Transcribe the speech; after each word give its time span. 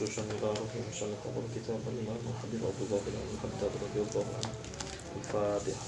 نرجو 0.00 0.12
جميع 0.16 0.40
روحهم 0.42 0.84
شان 0.98 1.12
كتاب 1.54 1.80
الإمام 1.92 2.16
الحبيب 2.32 2.62
أبو 2.64 2.84
ذر 2.90 3.00
بن 3.06 3.14
الحداد 3.34 3.72
رضي 3.84 4.00
الله 4.00 4.26
عنه 4.36 4.52
الفاتحة 5.16 5.84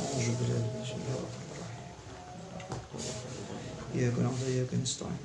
أعوذ 0.00 0.28
بالله 0.38 0.60
من 0.74 0.80
الشيطان 0.82 1.14
الرجيم 1.14 1.54
إياك 3.94 4.16
نعبد 4.18 4.42
وإياك 4.42 4.74
نستعين 4.82 5.18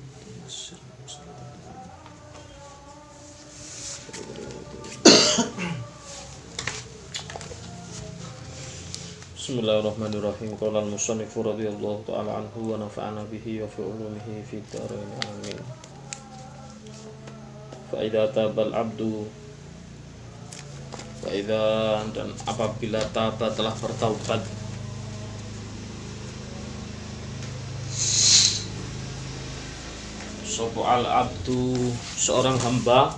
بسم 9.38 9.58
الله 9.58 9.78
الرحمن 9.80 10.14
الرحيم 10.14 10.56
قال 10.60 10.76
المصنف 10.76 11.38
رضي 11.38 11.68
الله 11.68 12.02
تعالى 12.06 12.30
عنه 12.30 12.54
ونفعنا 12.56 13.22
به 13.32 13.46
وفي 13.62 13.82
علومه 13.82 14.26
في 14.50 14.56
الدارين 14.62 15.10
آمين 15.30 15.89
amin. 17.90 17.98
Fa 17.98 17.98
idza 18.06 18.24
tabal 18.30 18.70
abdu 18.70 19.26
Fa 21.20 21.30
idza 21.34 21.64
dan 22.14 22.30
apabila 22.46 23.02
taba 23.10 23.50
telah 23.50 23.74
bertaubat 23.74 24.42
Sopo 30.46 30.86
al 30.86 31.02
abdu 31.02 31.74
seorang 32.14 32.58
hamba 32.62 33.14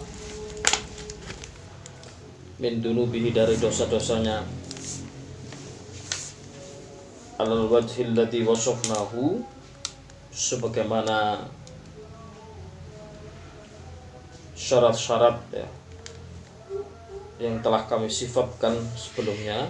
min 2.63 2.79
dunubihi 2.79 3.35
dari 3.35 3.59
dosa-dosanya 3.59 4.47
alal 7.43 7.67
wajhil 7.67 8.15
ladzi 8.15 8.47
wasafnahu 8.47 9.43
sebagaimana 10.31 11.43
syarat-syarat 14.63 15.43
ya 15.51 15.67
yang 17.43 17.59
telah 17.59 17.83
kami 17.91 18.07
sifatkan 18.07 18.79
sebelumnya 18.95 19.67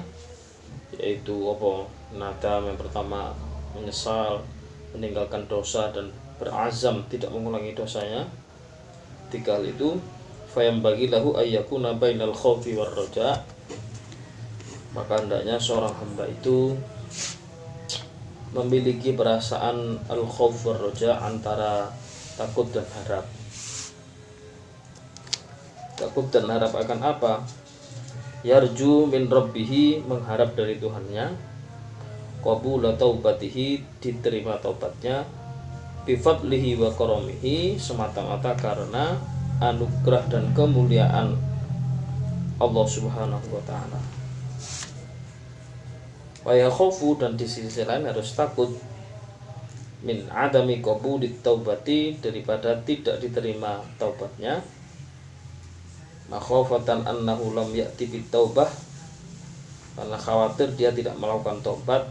yaitu 1.00 1.32
apa? 1.48 1.88
Nadam 2.12 2.68
yang 2.68 2.76
pertama 2.76 3.32
menyesal 3.72 4.44
meninggalkan 4.92 5.48
dosa 5.48 5.88
dan 5.88 6.12
berazam 6.36 7.00
tidak 7.08 7.32
mengulangi 7.32 7.72
dosanya. 7.72 8.28
Tiga 9.32 9.56
hal 9.56 9.64
itu 9.64 9.96
fayam 10.52 10.84
bagi 10.84 11.08
lahu 11.08 11.32
ayyakuna 11.40 11.96
bainal 11.96 12.36
khawfi 12.36 12.76
war 12.76 12.92
roja 12.92 13.40
maka 14.92 15.24
hendaknya 15.24 15.56
seorang 15.56 15.96
hamba 15.96 16.28
itu 16.28 16.76
memiliki 18.52 19.16
perasaan 19.16 19.96
al 20.12 20.28
khawf 20.28 20.68
war 20.68 20.76
roja 20.76 21.16
antara 21.24 21.88
takut 22.36 22.68
dan 22.68 22.84
harap 23.00 23.24
takut 26.02 26.26
dan 26.34 26.50
harap 26.50 26.74
akan 26.74 26.98
apa? 26.98 27.46
Yarju 28.42 29.06
min 29.06 29.30
rabbihi 29.30 30.02
mengharap 30.02 30.58
dari 30.58 30.82
Tuhannya. 30.82 31.30
Qabula 32.42 32.98
taubatihi 32.98 34.02
diterima 34.02 34.58
taubatnya. 34.58 35.22
Bifadlihi 36.02 36.74
wa 36.74 36.90
karomihi 36.90 37.78
semata-mata 37.78 38.58
karena 38.58 39.14
anugerah 39.62 40.26
dan 40.26 40.50
kemuliaan 40.50 41.38
Allah 42.58 42.86
Subhanahu 42.90 43.46
wa 43.46 43.62
taala. 43.62 44.02
Wa 46.42 46.50
yakhafu 46.58 47.14
dan 47.22 47.38
di 47.38 47.46
sisi 47.46 47.86
lain 47.86 48.10
harus 48.10 48.34
takut. 48.34 48.74
Min 50.02 50.26
adami 50.34 50.82
qabuli 50.82 51.38
taubati 51.46 52.18
daripada 52.18 52.74
tidak 52.82 53.22
diterima 53.22 53.78
taubatnya 54.02 54.81
makhafatan 56.32 57.04
annahu 57.04 57.52
lam 57.52 57.68
ya'ti 57.76 58.08
bit 58.08 58.24
taubah 58.32 58.68
karena 59.92 60.16
khawatir 60.16 60.72
dia 60.72 60.88
tidak 60.88 61.12
melakukan 61.20 61.60
taubat 61.60 62.08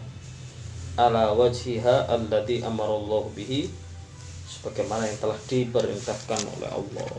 ala 0.94 1.34
wajhiha 1.34 2.06
allati 2.06 2.62
amarallahu 2.62 3.34
bihi 3.34 3.66
sebagaimana 4.46 5.10
yang 5.10 5.18
telah 5.18 5.40
diperintahkan 5.50 6.42
oleh 6.46 6.70
Allah. 6.70 7.10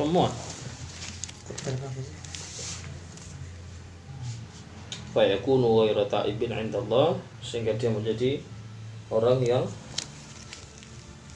Temuan 0.00 0.32
fayakunu 5.10 5.84
ghairu 5.84 6.06
ta'ibin 6.06 6.54
'indallah 6.54 7.18
sehingga 7.42 7.74
dia 7.74 7.90
menjadi 7.90 8.38
orang 9.10 9.42
yang 9.42 9.64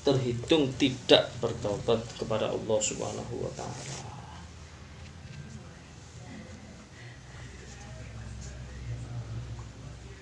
terhitung 0.05 0.69
tidak 0.77 1.33
bertobat 1.41 2.05
kepada 2.21 2.53
Allah 2.53 2.79
Subhanahu 2.79 3.35
wa 3.41 3.53
taala. 3.57 3.97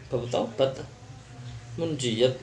Bertobat 0.06 0.87
menjiyat 1.75 2.38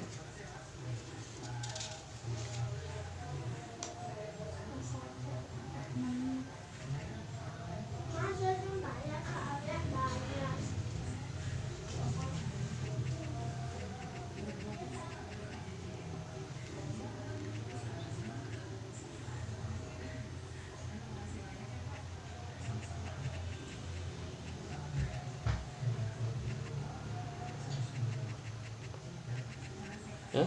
ya. 30.33 30.45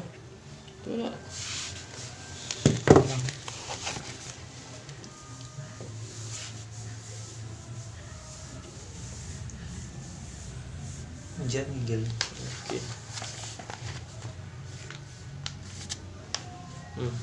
Itu 0.82 0.88
enggak? 0.94 1.16
Menjat 11.52 11.68
minggil. 11.68 12.00
Oke. 12.00 12.78
Hmm. 16.96 17.14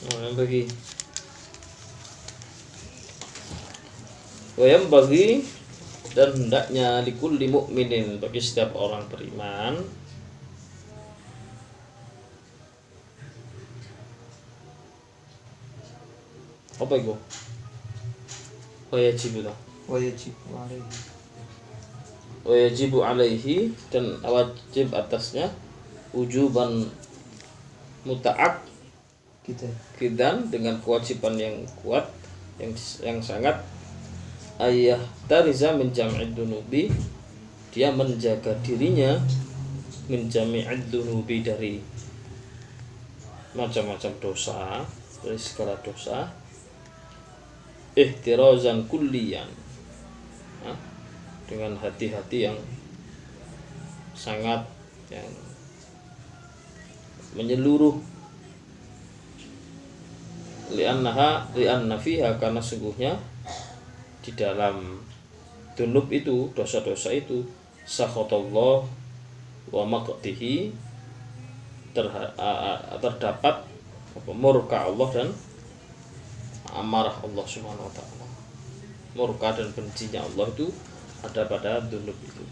Oh, 0.00 0.16
yang 0.16 0.32
bagi. 0.32 0.64
Wayam 4.56 4.88
bagi 4.88 5.44
dan 6.16 6.32
hendaknya 6.40 7.04
likulli 7.04 7.52
mukminin 7.52 8.16
bagi 8.16 8.40
setiap 8.40 8.72
orang 8.72 9.04
beriman 9.12 9.84
apa 16.80 16.94
itu? 16.96 17.12
Wajib 18.88 19.44
lah. 19.44 19.56
Wajib 19.84 20.32
alaihi. 20.56 21.17
Wajibu 22.48 23.04
alaihi 23.04 23.76
dan 23.92 24.16
wajib 24.24 24.88
atasnya 24.96 25.52
ujuban 26.16 26.88
muta'ak 28.08 28.64
Kita 29.44 29.68
kidan 30.00 30.48
dengan 30.48 30.80
kewajiban 30.80 31.36
yang 31.36 31.60
kuat 31.84 32.08
yang 32.56 32.72
yang 33.04 33.20
sangat. 33.20 33.60
Ayah 34.56 35.00
tariza 35.28 35.76
min 35.76 35.92
jam'id 35.92 36.32
dunubi 36.32 36.88
dia 37.68 37.92
menjaga 37.92 38.56
dirinya 38.64 39.20
min 40.08 40.24
jami'id 40.32 40.88
dunubi 40.88 41.44
dari 41.44 41.84
macam-macam 43.52 44.12
dosa 44.20 44.80
dari 45.20 45.36
segala 45.36 45.76
dosa. 45.84 46.32
Ihtirazan 47.92 48.88
kulliyan. 48.88 49.48
Hah? 50.64 50.87
Dengan 51.48 51.72
hati-hati 51.80 52.38
yang 52.52 52.58
sangat 54.12 54.62
yang 55.08 55.28
menyeluruh 57.32 57.96
li'annaha 60.68 61.48
li'anna 61.56 61.96
fiha 61.96 62.36
karena 62.36 62.60
sungguhnya 62.60 63.16
di 64.20 64.36
dalam 64.36 65.00
dunub 65.72 66.12
itu 66.12 66.52
dosa-dosa 66.52 67.16
itu 67.16 67.48
sakhatallah 67.88 68.84
wa 69.72 69.84
maqtihi 69.88 70.72
terdapat 73.00 73.64
apa, 74.18 74.32
murka 74.34 74.84
Allah 74.84 75.08
dan 75.14 75.28
amarah 76.74 77.16
Allah 77.24 77.44
Subhanahu 77.48 77.88
wa 77.88 77.94
taala. 77.94 78.26
Murka 79.16 79.56
dan 79.56 79.72
bencinya 79.72 80.20
Allah 80.20 80.46
itu 80.52 80.68
ada 81.24 81.42
pada 81.46 81.82
dunub 81.82 82.14
itu. 82.22 82.44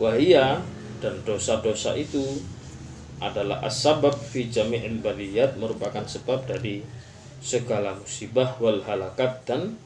Wahia 0.00 0.60
dan 1.00 1.20
dosa-dosa 1.24 1.96
itu 1.96 2.24
adalah 3.20 3.60
asbab 3.64 4.16
fi 4.16 4.48
jami'il 4.48 5.04
baliyat 5.04 5.60
merupakan 5.60 6.04
sebab 6.04 6.48
dari 6.48 6.80
segala 7.40 7.96
musibah 7.96 8.56
wal 8.60 8.80
halakat 8.84 9.44
dan 9.44 9.76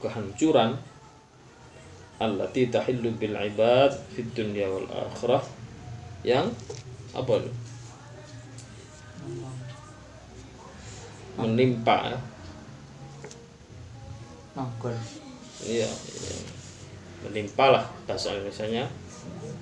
kehancuran 0.00 0.80
allati 2.20 2.72
tahillu 2.72 3.12
bil 3.16 3.36
ibad 3.36 3.92
fid 4.16 4.32
dunya 4.32 4.68
wal 4.68 4.88
akhirah 4.88 5.44
yang 6.24 6.48
apa 7.12 7.32
itu? 7.40 7.52
menimpa. 11.32 12.20
Iya, 15.62 15.86
iya. 15.86 16.36
menimpalah 17.22 17.86
bahasa 18.02 18.34
Indonesia 18.34 18.90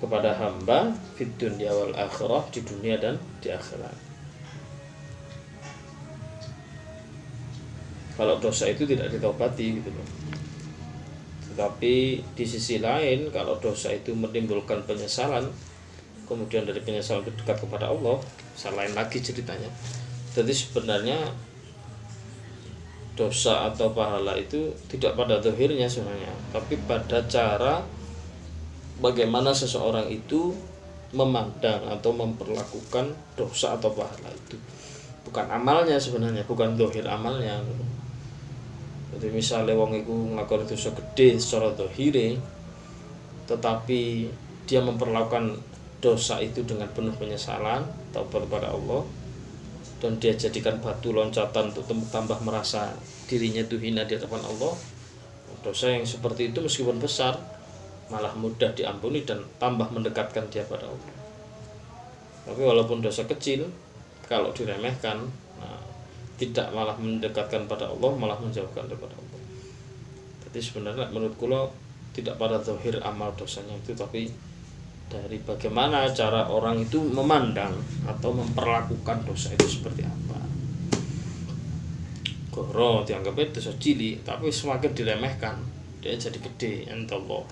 kepada 0.01 0.33
hamba 0.33 0.89
fit 1.13 1.29
dunya 1.37 1.69
wal 1.69 1.93
akhirah 1.93 2.41
di 2.49 2.65
dunia 2.65 2.97
dan 2.97 3.21
di 3.37 3.53
akhirat. 3.53 3.93
Kalau 8.17 8.37
dosa 8.41 8.65
itu 8.65 8.89
tidak 8.89 9.13
ditobati 9.13 9.77
gitu 9.77 9.89
loh. 9.93 10.07
Tetapi 11.53 11.95
di 12.33 12.45
sisi 12.49 12.81
lain 12.81 13.29
kalau 13.29 13.61
dosa 13.61 13.93
itu 13.93 14.17
menimbulkan 14.17 14.81
penyesalan 14.89 15.45
kemudian 16.25 16.63
dari 16.63 16.79
penyesalan 16.79 17.27
itu 17.27 17.33
dekat 17.43 17.59
kepada 17.61 17.93
Allah 17.93 18.17
lain 18.73 18.93
lagi 18.97 19.19
ceritanya. 19.21 19.69
Jadi 20.31 20.53
sebenarnya 20.55 21.17
dosa 23.21 23.69
atau 23.69 23.93
pahala 23.93 24.33
itu 24.33 24.73
tidak 24.89 25.13
pada 25.13 25.37
dohirnya 25.37 25.85
sebenarnya 25.85 26.33
tapi 26.49 26.81
pada 26.89 27.21
cara 27.29 27.85
bagaimana 28.97 29.53
seseorang 29.53 30.09
itu 30.09 30.57
memandang 31.11 31.91
atau 31.91 32.15
memperlakukan 32.15 33.11
dosa 33.35 33.75
atau 33.75 33.91
pahala 33.91 34.31
itu. 34.31 34.55
Bukan 35.27 35.45
amalnya 35.51 35.99
sebenarnya 35.99 36.47
bukan 36.47 36.79
dohir 36.79 37.03
amalnya. 37.03 37.59
Jadi 39.11 39.27
misalnya 39.27 39.75
wong 39.75 39.91
itu 40.01 40.13
ngelakukan 40.13 40.71
dosa 40.71 40.89
gede 40.95 41.35
secara 41.35 41.75
dohire 41.75 42.39
tetapi 43.51 44.31
dia 44.63 44.79
memperlakukan 44.79 45.59
dosa 45.99 46.39
itu 46.39 46.63
dengan 46.63 46.87
penuh 46.95 47.11
penyesalan 47.19 47.83
atau 48.15 48.23
kepada 48.31 48.71
Allah 48.71 49.03
dan 49.99 50.15
dia 50.23 50.31
jadikan 50.31 50.79
batu 50.79 51.11
loncatan 51.11 51.75
untuk 51.75 51.83
tambah 52.07 52.39
merasa 52.47 52.95
dirinya 53.31 53.63
itu 53.63 53.79
hina 53.79 54.03
di 54.03 54.19
hadapan 54.19 54.43
Allah 54.43 54.75
dosa 55.63 55.87
yang 55.87 56.03
seperti 56.03 56.51
itu 56.51 56.59
meskipun 56.59 56.99
besar 56.99 57.39
malah 58.11 58.35
mudah 58.35 58.75
diampuni 58.75 59.23
dan 59.23 59.39
tambah 59.55 59.87
mendekatkan 59.87 60.51
dia 60.51 60.67
pada 60.67 60.83
Allah 60.83 61.15
tapi 62.43 62.59
walaupun 62.59 62.99
dosa 62.99 63.23
kecil 63.23 63.71
kalau 64.27 64.51
diremehkan 64.51 65.23
nah, 65.63 65.83
tidak 66.35 66.67
malah 66.75 66.97
mendekatkan 66.99 67.71
pada 67.71 67.87
Allah 67.87 68.11
malah 68.19 68.35
menjauhkan 68.43 68.91
daripada 68.91 69.15
Allah 69.15 69.41
jadi 70.51 70.59
sebenarnya 70.59 71.07
menurut 71.15 71.39
kulo 71.39 71.71
tidak 72.11 72.35
pada 72.35 72.59
zahir 72.59 72.99
amal 73.07 73.31
dosanya 73.39 73.71
itu 73.79 73.95
tapi 73.95 74.27
dari 75.11 75.39
bagaimana 75.43 76.07
cara 76.15 76.47
orang 76.47 76.87
itu 76.87 77.03
memandang 77.03 77.75
atau 78.07 78.31
memperlakukan 78.31 79.27
dosa 79.27 79.51
itu 79.51 79.67
seperti 79.67 80.07
apa. 80.07 80.39
Goro 82.51 83.07
dianggap 83.07 83.39
itu 83.39 83.63
dosa 83.63 83.71
cilik, 83.79 84.27
tapi 84.27 84.51
semakin 84.51 84.91
diremehkan 84.91 85.55
dia 86.03 86.17
jadi 86.17 86.35
gede, 86.35 86.89
Allah. 86.91 87.45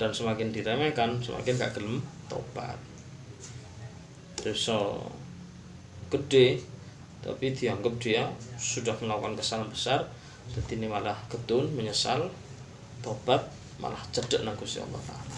Dan 0.00 0.10
semakin 0.10 0.50
diremehkan, 0.50 1.22
semakin 1.22 1.54
gak 1.60 1.78
gelem 1.78 2.02
tobat. 2.26 2.74
Dosa 4.34 4.98
gede, 6.10 6.58
tapi 7.22 7.54
dianggap 7.54 7.94
dia 8.02 8.26
sudah 8.58 8.98
melakukan 8.98 9.38
kesalahan 9.38 9.70
besar, 9.70 10.00
jadi 10.50 10.82
ini 10.82 10.86
malah 10.90 11.14
ketun, 11.30 11.70
menyesal, 11.78 12.26
tobat, 12.98 13.46
malah 13.78 14.00
cedek 14.10 14.42
nang 14.42 14.58
Allah 14.58 15.31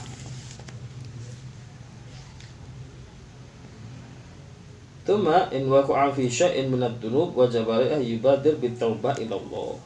Tuma 5.04 5.52
in 5.52 5.68
waqa'a 5.68 6.08
fi 6.16 6.24
syai'in 6.24 6.72
min 6.72 6.80
ad-dunub 6.80 7.36
alaihi 7.36 8.16
yubadir 8.16 8.56
bitaubah 8.56 9.12
ila 9.20 9.36
Allah. 9.36 9.76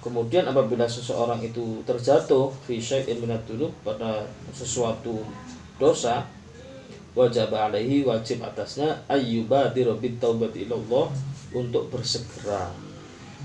Kemudian 0.00 0.48
apabila 0.48 0.88
seseorang 0.88 1.44
itu 1.44 1.84
terjatuh 1.84 2.48
fi 2.64 2.80
syai'in 2.80 3.20
min 3.20 3.36
ad-dunub 3.36 3.68
pada 3.84 4.24
sesuatu 4.56 5.20
dosa 5.76 6.24
wajib 7.14 7.50
alaihi 7.50 8.06
wajib 8.06 8.38
atasnya 8.44 8.94
ayyubadir 9.10 9.90
bitaubat 9.98 10.54
ila 10.54 10.74
Allah 10.78 11.06
untuk 11.50 11.90
bersegera 11.90 12.70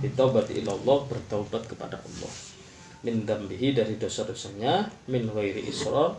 bitaubat 0.03 0.53
ila 0.53 0.77
Allah 0.77 0.97
bertaubat 1.09 1.63
kepada 1.65 1.97
Allah 1.97 2.33
min 3.01 3.25
dambihi 3.25 3.73
dari 3.73 3.97
dosa-dosanya 3.97 4.89
min 5.09 5.25
ghairi 5.29 5.65
israr 5.65 6.13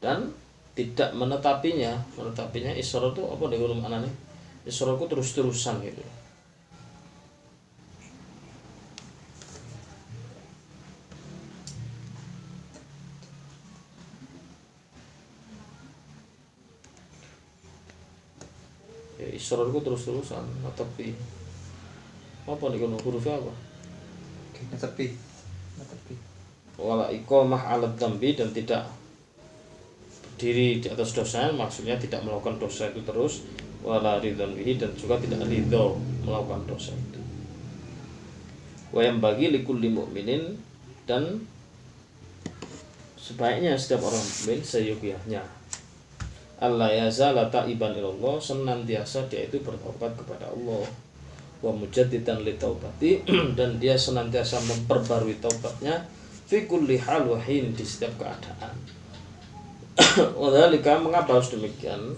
dan 0.00 0.32
tidak 0.76 1.16
menetapinya 1.16 1.96
menetapinya 2.20 2.68
isra 2.76 3.08
itu 3.08 3.24
apa 3.24 3.48
di 3.48 3.56
gunung 3.56 3.80
mana 3.80 4.04
nih? 4.04 4.12
Isra 4.68 4.92
itu 4.92 5.08
terus 5.08 5.32
terusan 5.32 5.80
gitu. 5.80 6.04
Ya 19.16 19.32
isra 19.32 19.64
itu 19.64 19.80
terus 19.80 20.04
terusan 20.04 20.44
tapi 20.76 21.16
apa 22.44 22.64
di 22.68 22.76
gunung? 22.76 23.00
Hurufnya 23.00 23.40
apa? 23.40 23.52
Tapi. 24.76 25.16
Tapi. 25.80 26.14
wala 26.76 27.08
iqamah 27.08 27.72
alat 27.72 27.96
dambi 27.96 28.36
dan 28.36 28.52
tidak 28.52 28.84
diri 30.36 30.80
di 30.80 30.88
atas 30.92 31.16
dosa 31.16 31.48
maksudnya 31.52 31.96
tidak 31.96 32.24
melakukan 32.24 32.60
dosa 32.60 32.92
itu 32.92 33.00
terus 33.02 33.44
wala 33.80 34.20
ridhon 34.20 34.52
bihi 34.52 34.76
dan 34.76 34.92
juga 34.96 35.16
tidak 35.20 35.44
ridho 35.48 35.96
melakukan 36.24 36.62
dosa 36.68 36.92
itu. 36.92 37.20
Wa 38.92 39.00
yang 39.02 39.18
bagi 39.20 39.50
likulli 39.50 39.90
mu'minin 39.90 40.56
dan 41.08 41.42
sebaiknya 43.18 43.74
setiap 43.74 44.06
orang 44.06 44.22
mukmin 44.22 44.62
seyogianya 44.62 45.42
Allah 46.56 46.88
yazala 46.88 47.52
ta'iban 47.52 47.92
ilallah 47.92 48.40
senantiasa 48.40 49.28
dia 49.28 49.44
itu 49.44 49.60
bertobat 49.60 50.16
kepada 50.16 50.48
Allah. 50.48 50.88
Wa 51.60 51.72
mujaddidan 51.72 52.44
li 52.44 52.56
taubati 52.56 53.20
dan 53.58 53.76
dia 53.76 53.92
senantiasa 53.96 54.60
memperbarui 54.64 55.36
taubatnya 55.36 56.08
fi 56.48 56.64
kulli 56.64 56.96
hal 56.96 57.28
wahin 57.28 57.76
di 57.76 57.84
setiap 57.84 58.16
keadaan 58.16 58.72
Wadhalika 60.40 61.00
mengapa 61.00 61.40
harus 61.40 61.56
demikian? 61.56 62.12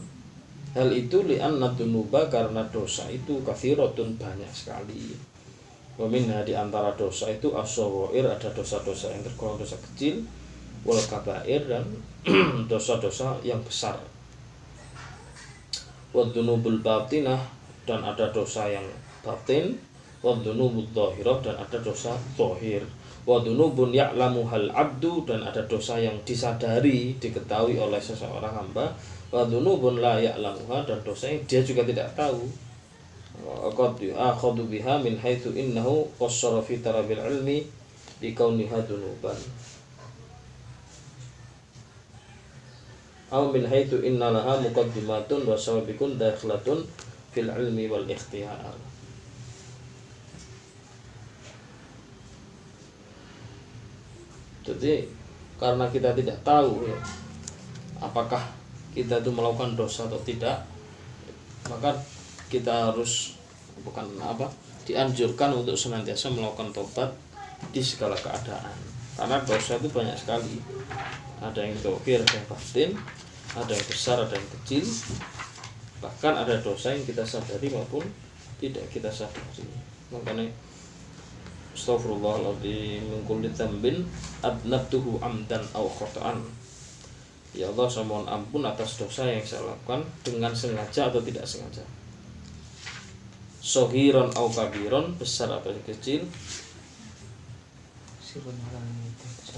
Hal 0.75 0.91
itu 0.93 1.25
li'anna 1.25 1.73
dunuba 1.75 2.27
karena 2.27 2.67
dosa 2.69 3.07
itu 3.09 3.41
kafiratun 3.43 4.19
banyak 4.19 4.51
sekali. 4.51 5.15
Waminha 5.99 6.47
di 6.47 6.55
antara 6.55 6.95
dosa 6.95 7.27
itu 7.31 7.51
asawair 7.55 8.27
ada 8.27 8.51
dosa-dosa 8.55 9.11
yang 9.11 9.23
tergolong 9.27 9.59
dosa 9.59 9.75
kecil 9.91 10.23
wal 10.87 11.01
kabair 11.11 11.67
dan 11.67 11.83
dosa-dosa 12.71 13.39
yang 13.43 13.59
besar. 13.67 13.99
Wadunubul 16.15 16.79
batinah 16.83 17.43
dan 17.89 18.05
ada 18.07 18.31
dosa 18.31 18.71
yang 18.71 18.87
batin 19.25 19.81
wadunubul 20.23 20.87
dhahirah 20.91 21.39
dan 21.43 21.55
ada 21.57 21.79
dosa 21.79 22.15
zahir 22.35 22.83
wa 23.29 23.45
dunubun 23.45 23.93
ya'lamu 23.93 24.49
hal 24.49 24.73
abdu 24.73 25.29
dan 25.29 25.45
ada 25.45 25.61
dosa 25.69 26.01
yang 26.01 26.17
disadari 26.25 27.13
diketahui 27.21 27.77
oleh 27.77 28.01
seseorang 28.01 28.57
hamba. 28.57 28.89
Wa 29.29 29.45
dunubun 29.45 30.01
la 30.01 30.17
ya'lamuha 30.17 30.89
dan 30.89 31.05
dosa 31.05 31.29
yang 31.29 31.45
dia 31.45 31.61
juga 31.61 31.85
tidak 31.85 32.09
tahu. 32.17 32.49
Qad 33.77 34.01
biha 34.01 34.95
min 35.05 35.21
haitsu 35.21 35.53
innahu 35.53 36.09
qassara 36.17 36.65
fi 36.65 36.81
tarabil 36.81 37.21
ilmi 37.21 37.69
bi 38.17 38.33
kauniha 38.33 38.81
dunuban. 38.89 39.37
Aw 43.29 43.45
min 43.53 43.69
haitsu 43.69 44.01
inna 44.01 44.33
laha 44.33 44.57
muqaddimatun 44.65 45.45
wa 45.45 45.53
dakhlatun 46.17 46.81
fil 47.37 47.49
ilmi 47.53 47.93
wal 47.93 48.09
ikhtiyar 48.09 48.73
jadi 54.79 55.11
karena 55.59 55.91
kita 55.91 56.15
tidak 56.15 56.39
tahu 56.47 56.87
ya, 56.87 56.99
apakah 57.99 58.41
kita 58.95 59.19
itu 59.19 59.31
melakukan 59.35 59.75
dosa 59.75 60.07
atau 60.07 60.23
tidak 60.23 60.63
maka 61.67 61.93
kita 62.47 62.95
harus 62.95 63.37
bukan 63.83 64.07
apa 64.23 64.49
dianjurkan 64.89 65.53
untuk 65.53 65.77
senantiasa 65.77 66.33
melakukan 66.33 66.73
tobat 66.73 67.11
di 67.75 67.83
segala 67.85 68.17
keadaan. 68.17 68.73
Karena 69.19 69.43
dosa 69.43 69.77
itu 69.77 69.91
banyak 69.93 70.17
sekali. 70.17 70.63
Ada 71.43 71.61
yang 71.61 71.77
dohir 71.83 72.23
ada 72.25 72.35
yang 72.35 72.47
batin 72.51 72.91
ada 73.55 73.73
yang 73.75 73.87
besar 73.91 74.17
ada 74.23 74.35
yang 74.35 74.49
kecil. 74.59 74.87
Bahkan 75.99 76.35
ada 76.35 76.55
dosa 76.63 76.95
yang 76.95 77.03
kita 77.03 77.27
sadari 77.27 77.69
maupun 77.69 78.07
tidak 78.63 78.87
kita 78.89 79.11
sadari. 79.11 79.67
Makanya 80.15 80.49
Astagfirullahaladzim 81.79 83.07
min 83.07 83.23
kulli 83.23 83.55
dzambin 83.55 84.03
adnabtuhu 84.43 85.23
amdan 85.23 85.63
aw 85.79 85.87
khata'an. 85.87 86.43
Ya 87.55 87.71
Allah, 87.71 87.87
saya 87.87 88.03
mohon 88.03 88.27
ampun 88.27 88.67
atas 88.67 88.99
dosa 88.99 89.31
yang 89.31 89.47
saya 89.47 89.63
lakukan 89.63 90.03
dengan 90.27 90.51
sengaja 90.51 91.07
atau 91.07 91.23
tidak 91.23 91.47
sengaja. 91.47 91.87
Sohiron 93.63 94.35
au 94.35 94.51
kabiron, 94.51 95.15
besar 95.17 95.55
atau 95.55 95.71
kecil, 95.87 96.27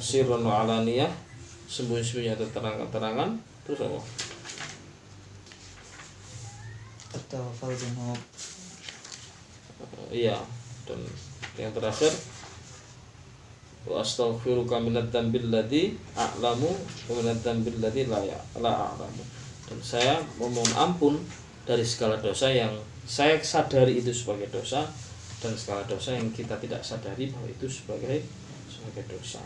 sirron 0.00 0.44
alaniyah, 0.44 1.10
sembunyi-sembunyi 1.66 2.36
atau 2.36 2.46
terang-terangan, 2.52 3.40
terus 3.64 3.80
apa? 3.80 4.00
Dunub. 7.30 8.18
Iya, 10.10 10.38
dan 10.86 11.00
yang 11.58 11.72
terakhir 11.74 12.12
wa 13.88 14.04
astaghfiruka 14.04 14.76
dzambil 15.08 15.50
ladzi 15.50 15.96
a'lamu 16.12 16.68
wa 17.08 17.20
la 17.24 18.20
ya- 18.22 18.44
la 18.60 18.72
a'lamu. 18.92 19.24
Dan 19.70 19.78
saya 19.80 20.20
memohon 20.36 20.70
ampun 20.76 21.14
dari 21.64 21.86
segala 21.86 22.18
dosa 22.20 22.50
yang 22.50 22.74
saya 23.06 23.40
sadari 23.40 24.02
itu 24.02 24.12
sebagai 24.12 24.50
dosa 24.52 24.86
dan 25.40 25.56
segala 25.56 25.82
dosa 25.88 26.12
yang 26.14 26.28
kita 26.34 26.58
tidak 26.60 26.84
sadari 26.84 27.32
bahwa 27.32 27.48
itu 27.48 27.66
sebagai 27.66 28.20
sebagai 28.68 29.04
dosa. 29.08 29.40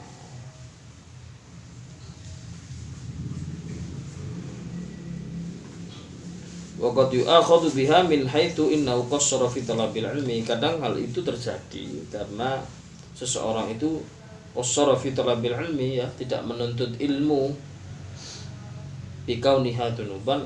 Waqad 6.74 7.14
yu'akhadhu 7.14 7.70
biha 7.70 8.02
min 8.02 8.26
haitsu 8.26 8.66
innahu 8.74 9.06
qassara 9.06 9.46
fi 9.46 9.62
talabil 9.62 10.02
ilmi. 10.02 10.42
Kadang 10.42 10.82
hal 10.82 10.98
itu 10.98 11.22
terjadi 11.22 11.86
karena 12.10 12.58
seseorang 13.14 13.70
itu 13.70 14.02
qassara 14.50 14.98
fi 14.98 15.14
talabil 15.14 15.54
ilmi 15.54 16.02
ya, 16.02 16.06
tidak 16.18 16.42
menuntut 16.42 16.90
ilmu 16.98 17.54
bikauniha 19.24 19.94
dunuban 19.94 20.42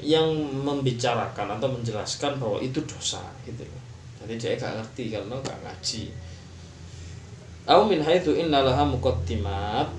yang 0.00 0.32
membicarakan 0.64 1.60
atau 1.60 1.68
menjelaskan 1.68 2.40
bahwa 2.40 2.56
itu 2.64 2.80
dosa 2.88 3.20
gitu 3.44 3.60
loh. 3.68 3.82
Jadi 4.24 4.34
dia 4.40 4.56
gak 4.56 4.80
ngerti 4.80 5.04
karena 5.12 5.36
gak 5.44 5.60
ngaji. 5.60 6.02
Au 7.68 7.84
min 7.84 8.00
haitsu 8.00 8.32
innalaha 8.32 8.88
muqaddimat 8.88 9.92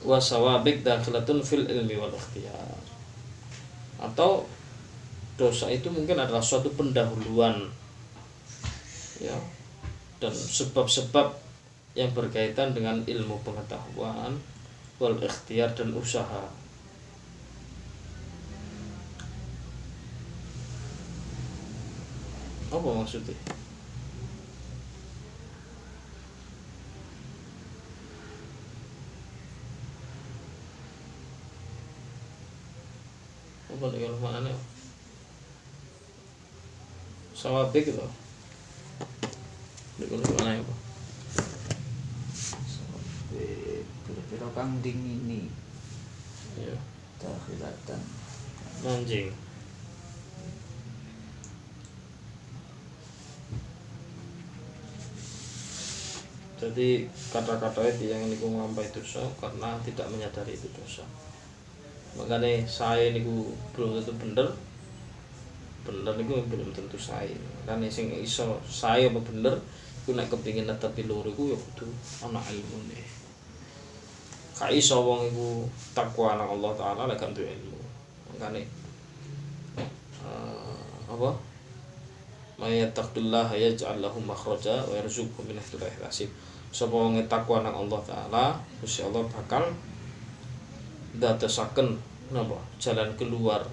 wasawabik 0.00 0.80
dakhilatun 0.80 1.44
fil 1.44 1.66
ilmi 1.68 1.96
wal 1.96 2.12
ikhtiyar. 2.12 2.78
Atau 4.00 4.48
dosa 5.36 5.68
itu 5.72 5.88
mungkin 5.88 6.20
adalah 6.20 6.44
suatu 6.44 6.68
pendahuluan 6.76 7.68
ya 9.20 9.36
dan 10.20 10.32
sebab-sebab 10.32 11.32
yang 11.96 12.12
berkaitan 12.12 12.76
dengan 12.76 13.00
ilmu 13.04 13.40
pengetahuan 13.40 14.36
wal 15.00 15.16
ikhtiar 15.20 15.72
dan 15.72 15.96
usaha. 15.96 16.44
Apa 22.70 22.88
maksudnya 22.94 23.59
apa 33.70 33.84
nih 33.94 34.00
kalau 34.02 34.18
mana 34.18 34.52
sama 37.30 37.70
big 37.72 37.86
di 37.86 37.94
kalau 40.08 40.26
mana 40.36 40.56
ya 40.56 40.62
Pak? 40.64 40.78
Sampai 42.64 43.84
Pira-pira 44.04 44.48
kang 44.56 44.80
dingini. 44.80 45.48
ya 46.58 46.76
Dakhilatan. 47.20 48.00
anjing 48.80 49.28
jadi 56.60 57.08
kata-kata 57.32 57.80
itu 57.88 58.12
yang 58.12 58.24
niku 58.28 58.52
nglampahi 58.52 58.88
dosa 58.92 59.24
karena 59.40 59.80
tidak 59.84 60.08
menyadari 60.12 60.56
itu 60.56 60.68
dosa 60.76 61.04
makanya 62.18 62.66
saya 62.66 63.12
niku 63.14 63.52
belum 63.76 64.00
tentu 64.00 64.14
bener. 64.18 64.48
Bener 65.86 66.12
niku 66.18 66.40
belum 66.46 66.70
tentu 66.74 66.98
saya 66.98 67.34
karena 67.64 67.86
sing 67.86 68.10
iso 68.10 68.58
saya 68.66 69.06
apa 69.12 69.20
bener 69.22 69.54
iku 70.02 70.16
nek 70.16 70.26
kepingin 70.32 70.66
netepi 70.66 71.06
loro 71.06 71.30
iku 71.30 71.54
ya 71.54 71.58
kudu 71.58 71.86
ana 72.26 72.40
ilmu 72.40 72.78
nih 72.90 73.20
Gak 74.60 74.76
iso 74.76 75.00
wong 75.00 75.32
iku 75.32 75.64
takwa 75.96 76.36
nang 76.36 76.52
Allah 76.52 76.76
taala 76.76 77.08
lek 77.08 77.24
duwe 77.32 77.48
ilmu. 77.48 77.80
Makanya 78.36 78.60
eh, 80.20 80.84
apa? 81.08 81.32
Mayattaqillah 82.60 83.56
yaj'al 83.56 84.04
lahu 84.04 84.20
makhraja 84.20 84.84
wa 84.84 84.92
yarzuqhu 85.00 85.48
min 85.48 85.56
haitsu 85.56 85.80
la 85.80 85.88
yahtasib. 85.88 86.28
Sapa 86.68 86.92
wong 86.92 87.24
takwa 87.24 87.64
nang 87.64 87.72
Allah 87.72 88.04
taala, 88.04 88.44
Gusti 88.84 89.00
Allah 89.00 89.24
bakal 89.32 89.64
dadosaken 91.18 91.98
napa 92.30 92.58
jalan 92.78 93.10
keluar 93.18 93.66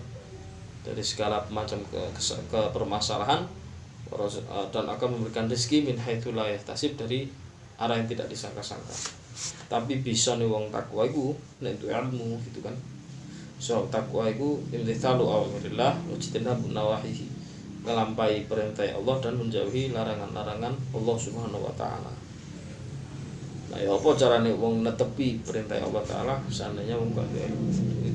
dari 0.82 1.04
segala 1.04 1.44
macam 1.52 1.78
ke, 1.92 2.00
ke, 2.16 2.22
ke 2.48 2.62
permasalahan 2.72 3.44
eh, 4.10 4.66
dan 4.72 4.86
akan 4.88 5.20
memberikan 5.20 5.46
rezeki 5.52 5.92
min 5.92 5.98
haitsu 6.00 6.32
la 6.32 6.48
yahtasib 6.48 6.96
dari 6.96 7.28
arah 7.78 8.00
yang 8.00 8.10
tidak 8.10 8.32
disangka-sangka. 8.32 8.96
Tapi 9.70 10.02
bisa 10.02 10.34
nih 10.40 10.50
wong 10.50 10.74
takwa 10.74 11.06
iku 11.06 11.36
nek 11.62 11.78
itu 11.78 11.94
ilmu 11.94 12.42
gitu 12.50 12.66
kan. 12.66 12.74
So 13.62 13.86
takwa 13.94 14.26
iku 14.32 14.58
imtithalu 14.74 15.22
awamirillah 15.22 15.94
wa 15.94 16.16
jitinabu 16.18 16.74
nawahihi 16.74 17.38
melampai 17.86 18.50
perintah 18.50 18.84
Allah 18.84 19.16
dan 19.24 19.40
menjauhi 19.40 19.94
larangan-larangan 19.94 20.74
Allah 20.74 21.16
Subhanahu 21.16 21.64
wa 21.64 21.74
taala. 21.78 22.27
Ya 23.78 23.94
apa 23.94 24.10
carane 24.18 24.50
wong 24.58 24.82
netepi 24.82 25.46
perintah 25.46 25.78
Allah 25.78 26.02
taala 26.02 26.36
seandainya 26.50 26.98
wong 26.98 27.14
gak. 27.14 27.30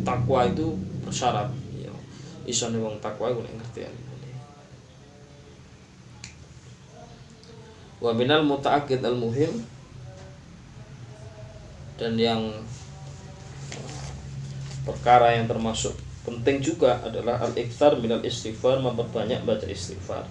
Takwa 0.02 0.50
itu 0.50 0.74
bersyarat 1.06 1.48
ya. 1.78 1.94
Isone 2.42 2.82
wong 2.82 2.98
takwa 2.98 3.30
iku 3.30 3.46
nek 3.46 3.54
ngerti. 3.54 3.86
Wa 8.02 8.10
minal 8.10 8.42
mutaakkid 8.42 8.98
al 9.06 9.14
muhim 9.14 9.62
dan 12.02 12.18
yang 12.18 12.42
perkara 14.82 15.38
yang 15.38 15.46
termasuk 15.46 15.94
penting 16.26 16.58
juga 16.58 16.98
adalah 17.06 17.38
al 17.38 17.54
iktar 17.54 17.94
minal 18.02 18.18
istighfar 18.26 18.82
memperbanyak 18.82 19.46
baca 19.46 19.70
istighfar 19.70 20.26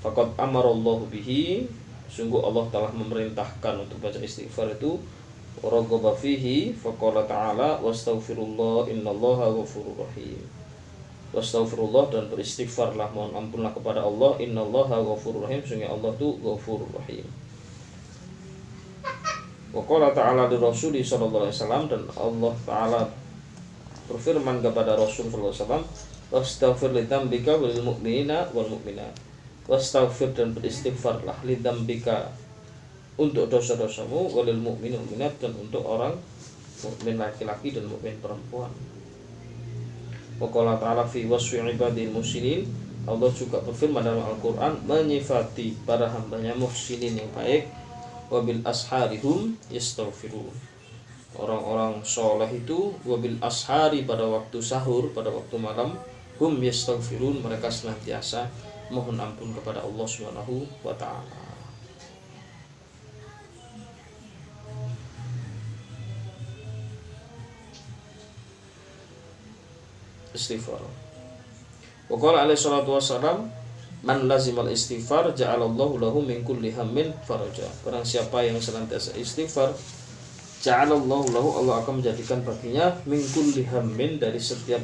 Fakat 0.00 0.32
amarallahu 0.40 1.10
bihi 1.12 1.68
sungguh 2.08 2.40
Allah 2.40 2.64
telah 2.72 2.90
memerintahkan 2.92 3.84
untuk 3.86 4.02
baca 4.02 4.18
istighfar 4.18 4.74
itu. 4.74 4.98
Ragaba 5.58 6.14
fihi 6.14 6.70
faqala 6.70 7.26
ta'ala 7.26 7.82
wastaghfirullah 7.82 8.90
innallaha 8.90 9.52
ghafurur 9.54 10.06
rahim. 10.06 10.38
Wastaghfirullah 11.34 12.14
dan 12.14 12.30
beristighfarlah 12.32 13.10
mohon 13.12 13.34
ampunlah 13.36 13.74
kepada 13.74 14.00
Allah 14.00 14.38
innallaha 14.38 15.02
ghafurur 15.02 15.44
rahim 15.50 15.60
sungguh 15.66 15.86
Allah 15.86 16.14
itu 16.14 16.28
ghafurur 16.40 16.88
rahim. 16.94 17.26
Wa 19.68 19.84
qala 19.84 20.16
ta'ala 20.16 20.48
di 20.48 20.56
Rasuli 20.56 21.04
sallallahu 21.04 21.44
alaihi 21.44 21.56
wasallam 21.60 21.84
dan 21.92 22.02
Allah 22.16 22.54
taala 22.64 23.02
berfirman 24.08 24.64
kepada 24.64 24.96
Rasul 24.96 25.28
sallallahu 25.28 25.52
alaihi 25.52 25.60
wasallam 25.60 25.84
wastaghfir 26.32 26.90
li 26.96 27.04
dzambika 27.04 27.60
wal 27.60 27.76
mu'minina 27.92 28.48
wal 28.56 28.64
mu'minat 28.64 29.27
wastaghfir 29.68 30.32
dan 30.32 30.56
beristighfarlah 30.56 31.44
li 31.44 31.60
dzambika 31.60 32.32
untuk 33.20 33.52
dosa-dosamu 33.52 34.32
walil 34.32 34.56
mu'min 34.56 34.96
mu'minat 34.96 35.36
dan 35.38 35.52
untuk 35.60 35.84
orang 35.84 36.16
mukmin 36.82 37.18
laki-laki 37.18 37.74
dan 37.74 37.84
mukmin 37.90 38.16
perempuan. 38.22 38.70
Wa 40.38 40.46
qala 40.48 40.78
ta'ala 40.78 41.02
fi 41.04 41.26
wasfi 41.26 41.58
ibadil 41.58 42.14
muhsinin 42.14 42.64
Allah 43.08 43.32
juga 43.32 43.58
berfirman 43.64 44.04
dalam 44.04 44.20
Al-Quran 44.20 44.84
menyifati 44.84 45.82
para 45.88 46.06
hambanya 46.12 46.52
muhsinin 46.54 47.16
yang 47.16 47.30
baik 47.32 47.64
wabil 48.28 48.60
asharihum 48.62 49.56
yastaghfirun. 49.72 50.52
Orang-orang 51.32 52.04
soleh 52.04 52.48
itu 52.52 52.92
wabil 53.08 53.40
ashari 53.40 54.04
pada 54.04 54.28
waktu 54.28 54.60
sahur 54.60 55.08
pada 55.16 55.32
waktu 55.32 55.56
malam 55.56 55.96
hum 56.36 56.52
yastaghfirun 56.60 57.40
mereka 57.40 57.72
senantiasa 57.72 58.46
mohon 58.88 59.20
ampun 59.20 59.52
kepada 59.52 59.84
Allah 59.84 60.06
Subhanahu 60.08 60.64
wa 60.80 60.94
taala. 60.96 61.40
Istighfar. 70.32 70.80
Wa 72.08 72.16
qala 72.16 72.48
alaihi 72.48 72.60
salatu 72.60 72.96
wassalam 72.96 73.50
man 74.06 74.30
lazimal 74.30 74.70
istighfar 74.70 75.34
ja'alallahu 75.34 75.98
lahu 75.98 76.22
min 76.22 76.46
kulli 76.46 76.72
hammin 76.72 77.10
faraja. 77.26 77.66
Orang 77.84 78.06
siapa 78.06 78.46
yang 78.46 78.56
senantiasa 78.62 79.18
istighfar 79.18 79.74
ja'alallahu 80.62 81.34
lahu 81.34 81.48
Allah 81.60 81.82
akan 81.82 82.00
menjadikan 82.00 82.40
baginya 82.46 82.94
min 83.04 83.20
kulli 83.34 83.66
hammin 83.66 84.16
dari 84.22 84.38
setiap 84.38 84.80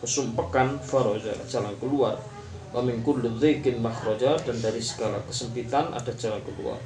kesumpekan 0.00 0.78
faraja 0.80 1.34
jalan 1.50 1.74
keluar 1.82 2.20
Wa 2.76 2.84
min 2.84 3.00
makhraja 3.80 4.36
dan 4.36 4.56
dari 4.60 4.84
segala 4.84 5.16
kesempitan 5.24 5.96
ada 5.96 6.12
jalan 6.12 6.44
keluar. 6.44 6.76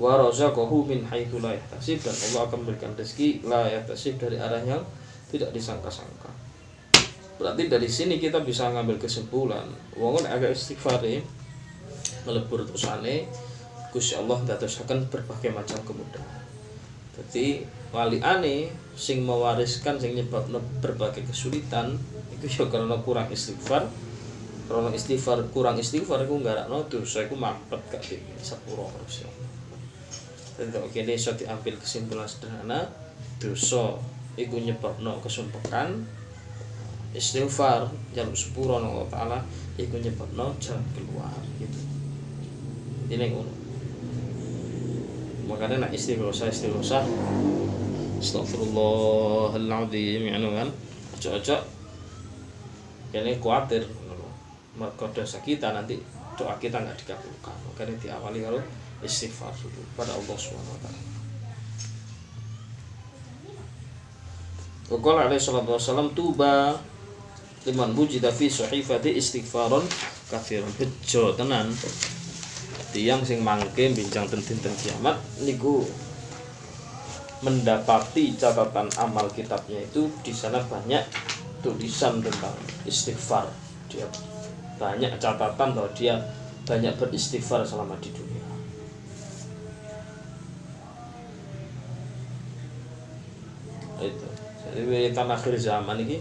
Wa 0.00 0.16
razaqahu 0.16 0.88
min 0.88 1.04
haitsu 1.04 1.36
dan 1.36 2.16
Allah 2.32 2.48
akan 2.48 2.64
memberikan 2.64 2.96
rezeki 2.96 3.44
la 3.44 3.68
yahtasib 3.68 4.16
dari 4.16 4.40
arah 4.40 4.64
yang 4.64 4.80
tidak 5.28 5.52
disangka-sangka 5.56 6.32
berarti 7.42 7.66
dari 7.66 7.90
sini 7.90 8.22
kita 8.22 8.44
bisa 8.46 8.70
ngambil 8.70 9.02
kesimpulan 9.02 9.66
wong 9.98 10.22
agak 10.28 10.54
istighfar 10.54 11.02
melebur 12.22 12.62
terusane 12.62 13.26
Gusti 13.90 14.14
Allah 14.14 14.38
ndadosaken 14.46 15.10
berbagai 15.10 15.50
macam 15.50 15.82
kemudahan 15.82 16.44
jadi 17.18 17.66
wali 17.90 18.22
ane 18.22 18.70
sing 18.94 19.26
mewariskan 19.26 19.98
sing 19.98 20.14
nyebabno 20.14 20.62
berbagai 20.78 21.26
kesulitan 21.26 21.98
itu 22.30 22.46
ya 22.46 22.70
karena 22.70 22.94
kurang 23.02 23.26
istighfar 23.34 23.90
karena 24.72 24.88
istighfar 24.96 25.44
kurang 25.52 25.76
istighfar 25.76 26.24
iku 26.24 26.40
nggarakno 26.40 26.88
dosa 26.88 27.28
iku 27.28 27.36
mampet 27.36 27.80
gak 27.92 28.00
di 28.08 28.16
sepuro 28.40 28.88
Allah 28.88 29.04
jadi 30.52 30.84
oke 30.84 30.94
ini 30.94 31.16
bisa 31.16 31.32
diambil 31.32 31.74
kesimpulan 31.80 32.28
sederhana 32.28 32.84
dosa 33.40 33.96
iku 34.36 34.60
nyebabno 34.60 35.16
kesumpekan. 35.24 36.04
Istighfar 37.12 37.92
jaluk 38.16 38.36
sepuro 38.36 38.80
nang 38.80 38.96
Allah 38.96 39.10
taala 39.12 39.38
iku 39.76 40.00
nyebabno 40.00 40.56
jalan 40.60 40.84
keluar 40.96 41.36
gitu. 41.60 41.80
Ini 43.12 43.24
ngono. 43.32 43.52
Makanya 45.48 45.88
nak 45.88 45.92
istighosa 45.92 46.48
istighosa 46.48 47.04
Astagfirullahaladzim 48.22 50.22
ya 50.30 50.38
kan 50.38 50.70
ojo-ojo 51.18 51.56
ini 53.12 53.36
khawatir 53.42 53.82
mereka 54.76 55.04
dosa 55.12 55.38
kita 55.44 55.72
nanti 55.76 56.00
doa 56.36 56.56
kita 56.56 56.80
nggak 56.80 56.96
dikabulkan. 57.04 57.56
Makanya 57.68 57.96
diawali 58.00 58.40
kalau 58.40 58.62
istighfar 59.04 59.52
dulu 59.60 59.82
pada 59.98 60.14
Allah 60.14 60.36
Subhanahu 60.38 60.74
wa 60.74 60.80
taala. 60.80 61.00
Wakil 64.92 65.16
alaihi 65.16 65.40
salatu 65.40 65.72
wassalam 65.76 66.12
tuba 66.12 66.76
liman 67.64 67.96
wujida 67.96 68.28
fi 68.28 68.50
sahifati 68.50 69.16
istighfaron 69.16 69.84
kafiron 70.28 70.68
bejo 70.76 71.32
tenan. 71.36 71.72
Tiang 72.92 73.24
sing 73.24 73.40
mangke 73.40 73.88
bincang 73.96 74.28
tentang 74.28 74.76
kiamat 74.76 75.16
niku 75.40 75.80
mendapati 77.40 78.36
catatan 78.36 78.86
amal 79.00 79.26
kitabnya 79.32 79.80
itu 79.80 80.12
di 80.20 80.30
sana 80.30 80.60
banyak 80.60 81.00
tulisan 81.64 82.20
tentang 82.20 82.52
istighfar. 82.84 83.48
Dia 83.88 84.04
banyak 84.82 85.14
catatan 85.22 85.70
bahwa 85.78 85.90
dia 85.94 86.18
banyak 86.66 86.98
beristighfar 86.98 87.62
selama 87.62 87.94
di 88.02 88.10
dunia. 88.10 88.42
Itu. 94.02 94.28
Jadi 94.74 95.14
tanah 95.14 95.38
akhir 95.38 95.54
zaman 95.62 96.02
ini 96.02 96.18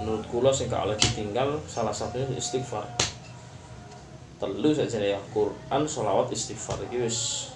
menurut 0.00 0.24
kula 0.32 0.48
sing 0.48 0.72
oleh 0.72 0.96
ditinggal 0.96 1.60
salah 1.68 1.92
satunya 1.92 2.32
istighfar. 2.32 2.88
Telu 4.40 4.70
saja 4.72 5.02
ya 5.02 5.20
Quran 5.36 5.82
sholawat 5.84 6.32
istighfar. 6.32 6.80
Wis. 6.88 7.52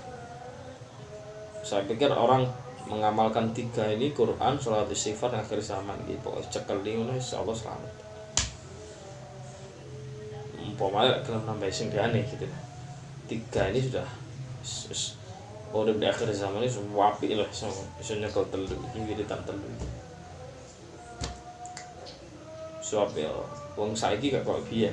Saya 1.64 1.86
pikir 1.88 2.10
orang 2.12 2.44
mengamalkan 2.90 3.54
tiga 3.56 3.88
ini 3.88 4.12
Quran 4.12 4.60
sholawat 4.60 4.92
istighfar 4.92 5.32
akhir 5.32 5.62
zaman 5.64 5.96
gitu 6.04 6.20
pokoknya 6.20 6.50
cekel 6.50 6.78
ini 6.82 7.16
insya 7.16 7.40
Allah 7.40 7.56
selamat 7.56 8.11
umpamanya 10.82 11.22
kalau 11.22 11.46
nambah 11.46 11.70
aneh 11.70 12.26
gitu. 12.26 12.46
Tiga 13.30 13.70
ini 13.70 13.78
sudah 13.78 14.06
Oh, 15.72 15.88
di 15.88 16.04
akhir 16.04 16.28
zaman 16.36 16.60
ini 16.60 16.68
semua 16.68 17.16
api 17.16 17.32
lah, 17.32 17.48
semua 17.48 18.28
kau 18.28 18.44
telu, 18.52 18.76
ini 18.92 19.08
wiritan 19.08 19.40
telu 19.48 19.64
sebab 22.92 23.08
ya 23.16 23.32
wong 23.72 23.96
saiki 23.96 24.28
gak 24.28 24.44
kok 24.44 24.60
biyen. 24.68 24.92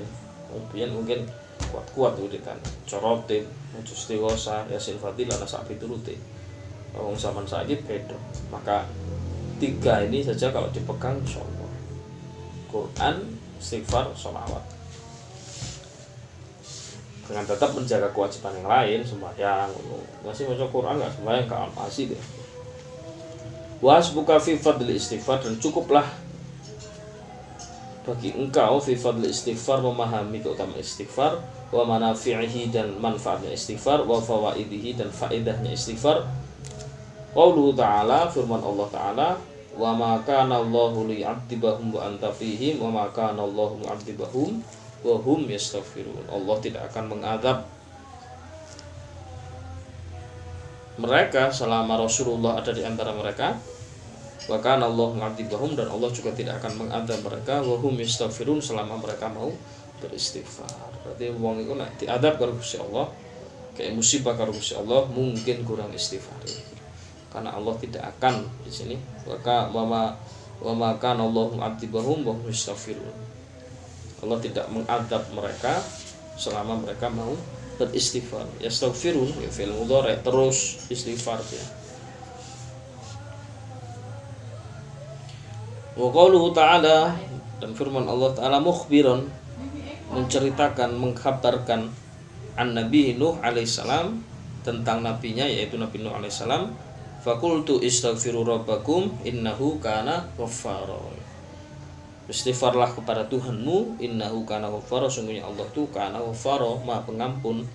Wong 0.56 0.64
biyen 0.72 0.96
mungkin 0.96 1.28
kuat-kuat 1.68 2.16
uritan 2.16 2.56
corotin 2.88 3.44
mutus 3.76 4.08
dewasa 4.08 4.64
yasin 4.72 4.96
fatilah 4.96 5.36
nasa 5.36 5.60
turute. 5.68 6.16
Wong 6.96 7.20
zaman 7.20 7.44
saiki 7.44 7.84
beda. 7.84 8.16
Maka 8.48 8.88
tiga 9.60 10.00
ini 10.08 10.24
saja 10.24 10.48
kalau 10.56 10.72
dipegang 10.72 11.20
insyaallah 11.20 11.68
Quran 12.72 13.36
istighfar 13.60 14.08
sholawat 14.16 14.79
dengan 17.30 17.46
tetap 17.46 17.78
menjaga 17.78 18.10
kewajiban 18.10 18.58
yang 18.58 18.68
lain 18.68 19.00
sembahyang 19.06 19.70
masih 20.26 20.50
baca 20.50 20.66
Quran 20.66 20.96
nggak 20.98 21.14
sembahyang 21.22 21.46
ke 21.46 21.56
masih 21.78 22.04
deh 22.10 22.24
was 23.86 24.10
buka 24.12 24.42
fi 24.42 24.58
fadl 24.58 24.90
istighfar 24.90 25.46
dan 25.46 25.62
cukuplah 25.62 26.10
bagi 28.10 28.34
engkau 28.34 28.82
fi 28.82 28.98
fadl 28.98 29.22
istighfar 29.22 29.86
memahami 29.86 30.42
keutamaan 30.42 30.82
istighfar 30.82 31.38
wa 31.70 31.86
manafi'ihi 31.86 32.74
dan 32.74 32.98
manfaatnya 32.98 33.54
istighfar 33.54 34.02
wa 34.02 34.18
fawaidihi 34.18 34.98
dan 34.98 35.14
faedahnya 35.14 35.78
istighfar. 35.78 36.26
Qauluhu 37.38 37.78
ta'ala 37.78 38.26
firman 38.34 38.58
Allah 38.58 38.88
ta'ala 38.90 39.30
wa 39.78 39.94
ma 39.94 40.18
kana 40.26 40.66
Allahu 40.66 41.06
wa 41.06 42.02
anta 42.02 42.34
fihim 42.34 42.82
wa 42.82 42.90
ma 42.90 43.06
kana 43.14 43.46
Allahu 43.46 43.86
wa 45.06 45.16
hum 45.20 45.48
yastaghfirun 45.48 46.28
Allah 46.28 46.56
tidak 46.60 46.92
akan 46.92 47.16
mengadab 47.16 47.64
mereka 51.00 51.48
selama 51.48 51.96
Rasulullah 52.04 52.60
ada 52.60 52.76
di 52.76 52.84
antara 52.84 53.16
mereka 53.16 53.56
wa 54.50 54.58
kana 54.60 54.90
Allah 54.90 55.08
mengadibahum 55.16 55.78
dan 55.78 55.88
Allah 55.88 56.10
juga 56.12 56.34
tidak 56.36 56.60
akan 56.60 56.86
mengadab 56.88 57.20
mereka 57.24 57.64
wa 57.64 57.80
hum 57.80 57.96
yastaghfirun 57.96 58.60
selama 58.60 59.00
mereka 59.00 59.30
mau 59.30 59.54
beristighfar. 60.00 60.68
Berarti 61.04 61.32
wong 61.36 61.62
iku 61.64 61.76
nek 61.76 62.00
diadab 62.00 62.40
karo 62.40 62.56
Allah 62.58 63.06
kayak 63.76 63.94
musibah 63.96 64.34
karo 64.36 64.56
Allah 64.56 65.02
mungkin 65.12 65.64
kurang 65.68 65.92
istighfar. 65.94 66.40
Karena 67.30 67.54
Allah 67.54 67.76
tidak 67.78 68.04
akan 68.18 68.42
di 68.66 68.72
sini 68.74 68.96
wa 69.28 69.84
ma 69.86 70.16
wa 70.60 70.74
ma 70.76 70.90
kana 70.98 71.24
Allah 71.24 71.46
mu'adzibahum 71.56 72.26
wa 72.26 72.34
hum 72.34 72.50
yastaghfirun. 72.50 73.29
Allah 74.20 74.40
tidak 74.44 74.68
mengadab 74.72 75.24
mereka 75.32 75.80
selama 76.36 76.80
mereka 76.80 77.08
mau 77.08 77.32
beristighfar. 77.80 78.44
Yastaghfirun 78.60 79.40
ya 79.40 79.50
fil 79.52 79.72
mudhari 79.72 80.20
terus 80.20 80.84
istighfar 80.92 81.40
ya. 81.40 81.66
Wa 86.00 86.08
qauluhu 86.12 86.56
ta'ala 86.56 87.16
dan 87.60 87.76
firman 87.76 88.08
Allah 88.08 88.32
taala 88.32 88.64
mukhbiran 88.64 89.28
menceritakan 90.16 90.96
mengkabarkan 90.96 91.92
an 92.56 92.68
Nabi 92.72 93.20
Nuh 93.20 93.36
alaihissalam 93.44 94.24
tentang 94.64 95.04
nabinya 95.04 95.48
yaitu 95.48 95.76
Nabi 95.76 96.00
Nuh 96.00 96.16
alaihissalam 96.16 96.72
fakultu 97.20 97.84
istaghfiru 97.84 98.48
rabbakum 98.48 99.12
innahu 99.28 99.80
kana 99.84 100.28
ghaffara 100.40 101.19
Istighfarlah 102.30 102.94
kepada 102.94 103.26
Tuhanmu 103.26 103.98
innahu 103.98 104.46
kana 104.46 104.70
ghaffara 104.70 105.10
sungguhnya 105.10 105.50
Allah 105.50 105.66
itu 105.66 105.90
kana 105.90 106.22
ghaffara 106.22 106.78
Maha 106.86 107.02
pengampun 107.02 107.66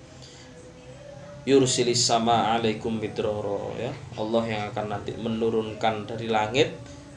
yursilis 1.43 2.07
sama 2.07 2.55
alaikum 2.55 2.97
midroro 2.97 3.75
ya 3.77 3.91
Allah 4.17 4.43
yang 4.47 4.63
akan 4.71 4.85
nanti 4.95 5.13
menurunkan 5.13 6.07
dari 6.07 6.31
langit 6.31 6.71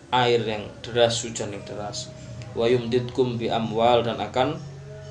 air 0.09 0.41
yang 0.41 0.65
deras, 0.81 1.21
hujan 1.25 1.53
yang 1.53 1.65
deras. 1.69 2.09
Wa 2.57 2.65
yumditkum 2.65 3.37
bi 3.37 3.53
amwal 3.53 4.01
dan 4.05 4.17
akan 4.17 4.57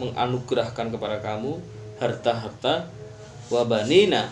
menganugerahkan 0.02 0.94
kepada 0.94 1.22
kamu 1.22 1.62
harta-harta 2.02 2.90
wa 3.54 3.62
banina. 3.66 4.30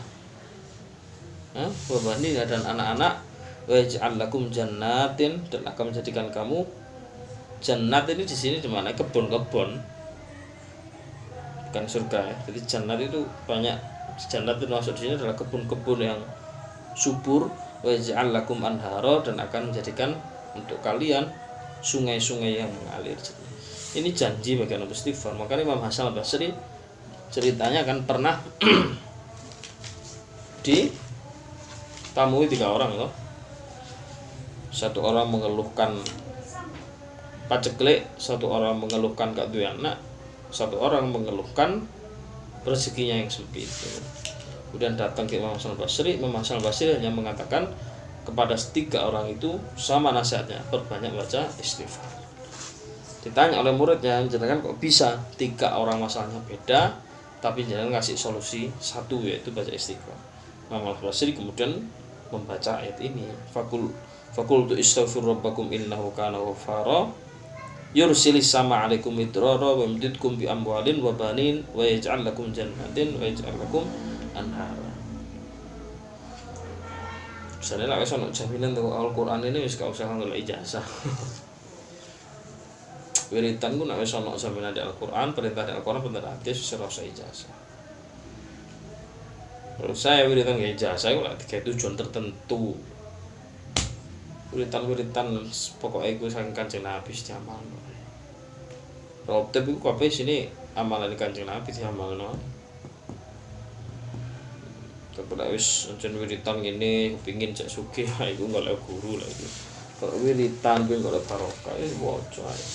Wa 1.56 2.00
banina 2.02 2.44
dan 2.50 2.66
anak-anak 2.66 3.14
wa 3.66 3.74
yaj'al 3.74 4.18
lakum 4.18 4.50
jannatin 4.50 5.42
dan 5.50 5.62
akan 5.66 5.94
menjadikan 5.94 6.30
kamu 6.34 6.66
jannat 7.62 8.08
ini 8.12 8.24
di 8.24 8.36
sini 8.36 8.58
di 8.60 8.70
mana? 8.72 8.92
Kebun-kebun. 8.92 9.70
Bukan 11.70 11.86
surga 11.86 12.20
ya. 12.32 12.36
Jadi 12.48 12.60
jannat 12.66 13.00
itu 13.04 13.24
banyak. 13.48 13.76
Jannat 14.32 14.60
itu 14.60 14.72
masuk 14.72 14.96
di 14.96 15.08
sini 15.08 15.14
adalah 15.20 15.36
kebun-kebun 15.36 16.00
yang 16.00 16.20
subur. 16.96 17.52
Wa 17.84 17.92
yaj'al 17.92 18.34
lakum 18.34 18.64
anhara 18.66 19.22
dan 19.22 19.38
akan 19.38 19.70
menjadikan 19.70 20.16
untuk 20.56 20.80
kalian 20.82 21.30
sungai-sungai 21.86 22.64
yang 22.64 22.72
mengalir. 22.72 23.20
Ini 23.96 24.10
janji 24.12 24.58
bagi 24.58 24.76
anak 24.76 24.92
istighfar 24.92 25.38
makanya 25.38 25.72
Imam 25.72 25.80
Hasan 25.80 26.12
Basri 26.12 26.52
ceritanya 27.30 27.86
kan 27.88 28.04
pernah 28.04 28.42
di 30.66 30.90
tamu 32.16 32.48
tiga 32.48 32.72
orang 32.72 32.92
loh. 32.96 33.12
Satu 34.74 35.04
orang 35.04 35.32
mengeluhkan 35.32 35.96
paceklik 37.46 38.08
satu 38.18 38.50
orang 38.50 38.80
mengeluhkan 38.82 39.36
gak 39.38 39.54
duwe 39.54 39.70
anak 39.70 40.02
satu 40.50 40.80
orang 40.82 41.10
mengeluhkan 41.10 41.86
rezekinya 42.66 43.22
yang 43.22 43.30
sempit 43.30 43.70
kemudian 44.70 44.98
datang 44.98 45.30
ke 45.30 45.38
Imam 45.38 45.54
Hasan 45.54 45.78
Basri 45.78 46.18
Imam 46.18 46.34
Hasan 46.34 46.60
Basri 46.60 46.90
hanya 46.94 47.14
mengatakan 47.14 47.70
kepada 48.26 48.58
tiga 48.58 49.06
orang 49.06 49.30
itu 49.30 49.56
sama 49.78 50.10
nasihatnya 50.10 50.58
perbanyak 50.74 51.14
baca 51.14 51.46
istighfar. 51.62 52.10
Ditanya 53.22 53.62
oleh 53.62 53.74
muridnya 53.74 54.26
jangan 54.26 54.66
kok 54.66 54.82
bisa 54.82 55.22
tiga 55.38 55.78
orang 55.78 56.02
masalahnya 56.02 56.42
beda 56.50 56.98
tapi 57.40 57.62
jangan 57.70 57.94
ngasih 57.94 58.18
solusi 58.18 58.74
satu 58.82 59.22
yaitu 59.22 59.54
baca 59.54 59.70
istighfar? 59.70 60.18
Imam 60.74 60.90
Hasan 60.90 61.06
Basri 61.06 61.32
kemudian 61.38 61.72
membaca 62.34 62.82
ayat 62.82 62.98
ini. 62.98 63.30
Fakul 63.54 63.94
Fakultu 64.36 64.76
istaghfir 64.76 65.24
rabbakum 65.24 65.72
innahu 65.72 66.12
kana 66.12 66.36
ghafara 66.36 67.08
yursilis 67.96 68.52
sama 68.52 68.84
alaikum 68.84 69.16
midrara 69.16 69.72
wa 69.72 69.88
yumdidkum 69.88 70.36
bi 70.36 70.52
amwalin 70.52 71.00
wa 71.00 71.16
banin 71.16 71.64
wa 71.72 71.80
yaj'al 71.80 72.28
lakum 72.28 72.52
jannatin 72.52 73.16
wa 73.16 73.24
yaj'al 73.24 73.56
lakum 73.56 73.88
anhara. 74.36 74.92
Misalnya 77.56 77.96
lah 77.96 78.04
ono 78.04 78.28
jaminan 78.30 78.78
tuh 78.78 78.94
Al-Qur'an 78.94 79.42
ini 79.42 79.64
wis 79.64 79.80
gak 79.80 79.90
usah 79.90 80.12
ngelok 80.12 80.38
ijazah. 80.38 80.84
Wiritan 83.34 83.80
ku 83.80 83.88
nek 83.88 84.04
wis 84.04 84.14
ono 84.14 84.36
jaminan 84.36 84.76
di 84.76 84.84
Al-Qur'an, 84.84 85.34
perintah 85.34 85.64
di 85.64 85.74
Al-Qur'an 85.74 86.04
bener 86.04 86.28
hadis 86.28 86.62
wis 86.62 86.76
usah 86.76 87.02
ijazah. 87.02 87.56
Terus 89.76 89.98
saya 89.98 90.28
wiritan 90.28 90.60
gak 90.60 90.78
ijazah, 90.78 91.16
lah 91.16 91.34
tiga 91.40 91.64
tujuan 91.64 91.96
tertentu 91.96 92.76
wiritan-wiritan 94.56 95.36
pokoknya 95.84 96.16
itu 96.16 96.32
sang 96.32 96.56
kancing 96.56 96.88
Nabi 96.88 97.12
Rob 99.26 99.52
tapi 99.52 99.76
kabeh 99.76 100.08
sini 100.08 100.48
amalan 100.80 101.12
kancing 101.20 101.44
Nabi 101.44 101.76
amal 101.84 102.16
no. 102.16 102.32
Tapi 105.16 105.32
nek 105.36 105.52
wis 105.52 105.92
ancen 105.92 106.16
wiritan 106.16 106.64
ngene 106.64 107.20
kepengin 107.20 107.52
cek 107.52 107.68
sugih 107.68 108.08
iku 108.36 108.48
golek 108.48 108.80
guru 108.86 109.20
lah 109.20 109.28
itu. 109.28 109.48
Kok 110.00 110.14
wiritan 110.24 110.88
kuwi 110.88 111.04
golek 111.04 111.24
barokah 111.26 111.76
ya 111.76 111.88
waca 112.00 112.44
ae. 112.48 112.66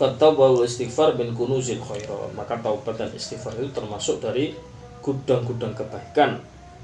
Fatawbah 0.00 0.64
istighfar 0.64 1.14
bin 1.14 1.36
kunuzil 1.36 1.76
khairat. 1.78 2.32
Maka 2.32 2.56
taubat 2.64 2.96
dan 2.96 3.12
istighfar 3.12 3.52
itu 3.60 3.68
termasuk 3.70 4.18
dari 4.18 4.56
gudang-gudang 5.04 5.76
kebaikan 5.76 6.40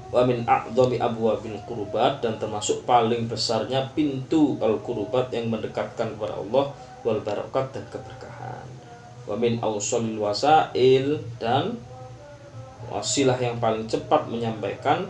wa 0.07 0.23
min 0.23 0.47
a'dhami 0.47 1.03
abwabil 1.03 1.59
qurubat 1.67 2.23
dan 2.23 2.39
termasuk 2.39 2.87
paling 2.87 3.27
besarnya 3.27 3.91
pintu 3.91 4.55
al 4.63 4.79
qurubat 4.79 5.27
yang 5.35 5.51
mendekatkan 5.51 6.15
kepada 6.15 6.39
Allah 6.39 6.71
wal 7.03 7.19
barakat 7.23 7.75
dan 7.75 7.83
keberkahan. 7.91 8.67
Wa 9.27 9.35
min 9.35 9.59
awsalil 9.59 10.23
wasail 10.23 11.19
dan 11.35 11.75
wasilah 12.87 13.35
yang 13.35 13.59
paling 13.59 13.83
cepat 13.83 14.31
menyampaikan 14.31 15.03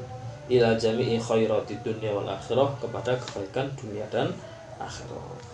ila 0.50 0.74
jami'i 0.74 1.22
khairati 1.22 1.78
dunia 1.86 2.18
wal 2.18 2.26
akhirah 2.26 2.74
kepada 2.82 3.14
kebaikan 3.22 3.70
dunia 3.78 4.08
dan 4.10 4.34
akhirat. 4.82 5.46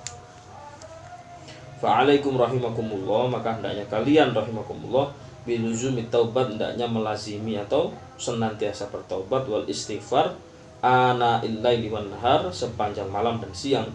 Fa'alaikum 1.84 2.40
rahimakumullah 2.40 3.28
maka 3.28 3.60
hendaknya 3.60 3.84
kalian 3.92 4.32
rahimakumullah 4.32 5.12
biluzumi 5.44 6.08
taubat 6.08 6.56
hendaknya 6.56 6.88
melazimi 6.88 7.60
atau 7.60 7.92
senantiasa 8.16 8.88
bertaubat. 8.90 9.48
Wal 9.48 9.68
istighfar 9.68 10.36
ana 10.84 11.44
illaili 11.44 11.92
wan 11.92 12.08
nahar 12.12 12.48
sepanjang 12.52 13.08
malam 13.12 13.40
dan 13.44 13.52
siang. 13.52 13.88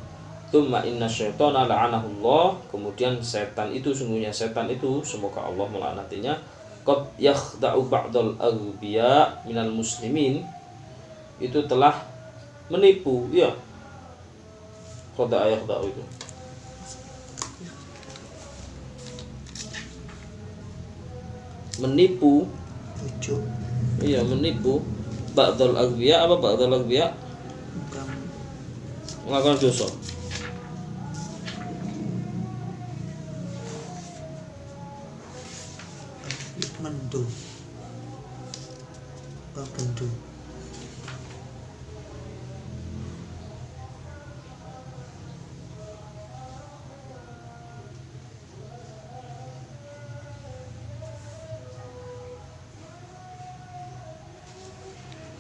Tumma 0.49 0.81
inna 0.85 1.09
syaitana 1.09 1.69
la'anahullah. 1.69 2.73
Kemudian 2.73 3.21
setan 3.21 3.69
itu 3.73 3.93
Sungguhnya 3.93 4.33
setan 4.33 4.69
itu 4.73 5.05
Semoga 5.05 5.45
Allah 5.45 5.69
melaknatinya. 5.69 6.35
Qad 6.85 7.05
yakhda'u 7.21 7.85
ba'dal 7.89 8.33
aghbiya 8.41 9.45
minal 9.45 9.69
muslimin. 9.69 10.41
Itu 11.37 11.65
telah 11.69 11.93
menipu 12.73 13.29
Ya. 13.29 13.53
Qad 15.17 15.33
yakhda'u 15.33 15.85
itu 15.85 16.17
Menipu 21.79 22.47
Tujuh. 22.99 23.41
Iya 24.03 24.27
menipu 24.27 24.83
Ba'dal 25.35 25.79
agbiya 25.79 26.27
apa 26.27 26.35
ba'dal 26.38 26.75
agbiya 26.83 27.14
Melakukan 29.29 29.61
dosa 29.61 29.87
mendu. 36.79 37.27
Babendu. 39.55 40.28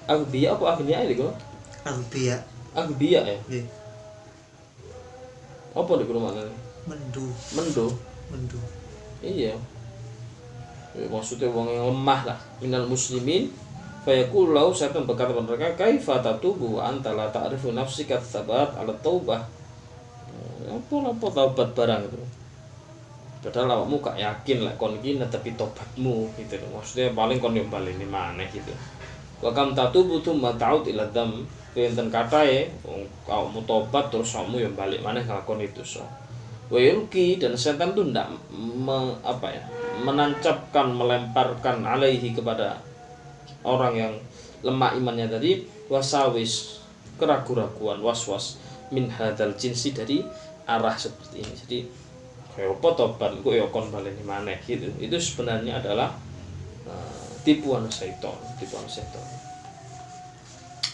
Agbiya 0.08 0.56
apa 0.56 0.64
agniya 0.72 1.04
ini 1.04 1.20
kok? 1.20 1.36
Albiya. 1.84 2.36
Agbiya 2.72 3.20
ya 3.28 3.36
Nggih. 3.44 3.64
Apa 5.76 5.92
di 6.00 6.04
rumah 6.08 6.32
ini? 6.32 6.54
Mendu. 6.88 7.28
Mendo 7.52 7.86
Mendu. 8.32 8.60
Iya 9.20 9.52
Ya, 10.96 11.04
Maksudnya 11.12 11.52
wong 11.52 11.68
yang 11.68 11.92
lemah 11.92 12.32
lah 12.32 12.38
Minal 12.64 12.88
muslimin 12.88 13.52
Fayaqul 14.08 14.56
lahu 14.56 14.72
setan 14.72 15.04
berkata 15.04 15.36
kepada 15.36 15.44
mereka 15.44 15.84
Kaifa 15.84 16.24
tatubu 16.24 16.80
wa 16.80 16.88
anta 16.88 17.12
la 17.12 17.28
ta'rifu 17.28 17.76
nafsika 17.76 18.16
thabat 18.16 18.72
ala 18.80 18.96
taubah 19.04 19.44
Ya, 20.64 20.72
Apa 20.72 20.94
apa 21.12 21.26
taubat 21.28 21.68
barang 21.76 22.08
itu 22.08 22.18
Padahal 23.38 23.70
awakmu 23.70 24.02
gak 24.02 24.18
yakin 24.18 24.66
lah 24.66 24.74
kon 24.74 24.98
netepi 24.98 25.54
tobatmu 25.54 26.26
gitu 26.34 26.58
loh. 26.58 26.82
Maksudnya 26.82 27.14
paling 27.14 27.38
kon 27.38 27.54
yo 27.54 27.62
baleni 27.70 28.02
maneh 28.02 28.50
gitu. 28.50 28.74
Wa 29.38 29.50
kam 29.54 29.74
tatubu 29.74 30.18
tsumma 30.18 30.54
ta'ud 30.58 30.86
ila 30.90 31.06
dzam. 31.14 31.46
Enten 31.78 32.10
katae 32.10 32.66
wong 32.82 33.06
awakmu 33.30 33.62
tobat 33.62 34.10
terus 34.10 34.34
awakmu 34.34 34.58
yo 34.58 34.70
balik 34.74 34.98
maneh 34.98 35.22
nglakoni 35.22 35.70
dosa. 35.70 36.02
Wa 36.66 36.78
yulki 36.78 37.38
dan 37.38 37.54
setan 37.54 37.94
tuh 37.94 38.10
ndak 38.10 38.26
me, 38.52 39.14
apa 39.22 39.46
ya? 39.46 39.62
menancapkan 39.98 40.94
melemparkan 40.94 41.82
alaihi 41.82 42.30
kepada 42.30 42.78
orang 43.66 43.94
yang 43.94 44.14
lemah 44.62 44.94
imannya 44.94 45.26
tadi 45.26 45.66
wasawis 45.90 46.82
keraguan-raguan 47.18 47.98
was-was 47.98 48.62
min 48.94 49.10
hadal 49.10 49.54
jinsi 49.58 49.90
dari 49.90 50.22
arah 50.70 50.94
seperti 50.94 51.42
ini. 51.42 51.54
Jadi 51.54 51.78
kayak 52.54 52.78
apa 52.78 52.88
tobat 52.94 53.32
kok 53.42 53.54
ya 53.54 53.66
kon 53.70 53.90
baleni 53.90 54.22
maneh 54.22 54.58
gitu. 54.62 54.86
Itu 55.02 55.18
sebenarnya 55.18 55.82
adalah 55.82 56.14
uh, 56.86 57.17
tipuan 57.44 57.86
syaitan, 57.90 58.34
tipuan 58.58 58.86
syaitan. 58.88 59.22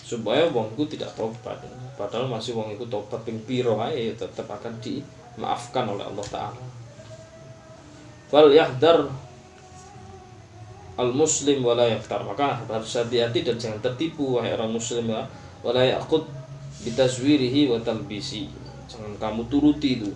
Supaya 0.05 0.49
wong 0.53 0.77
itu 0.77 0.97
tidak 0.97 1.17
tobat. 1.17 1.61
Padahal 1.97 2.29
masih 2.29 2.53
wong 2.53 2.77
itu 2.77 2.85
tobat 2.91 3.23
ping 3.25 3.41
piro 3.49 3.81
ae 3.81 4.13
tetap 4.13 4.45
akan 4.51 4.77
dimaafkan 4.83 5.89
oleh 5.89 6.05
Allah 6.05 6.27
taala. 6.29 6.63
Fal 8.29 8.53
yahdar 8.53 9.09
al 10.95 11.11
muslim 11.11 11.59
wala 11.67 11.91
yaftar 11.91 12.23
maka 12.23 12.63
harus 12.71 12.95
hati-hati 12.95 13.43
dan 13.43 13.59
jangan 13.59 13.83
tertipu 13.83 14.39
wahai 14.39 14.55
orang 14.55 14.71
muslim 14.71 15.11
ya 15.11 15.27
wala 15.67 15.83
yaqud 15.83 16.23
bitazwirihi 16.87 17.67
wa 17.67 17.83
talbisi 17.83 18.47
jangan 18.87 19.11
kamu 19.19 19.43
turuti 19.51 19.99
itu 19.99 20.11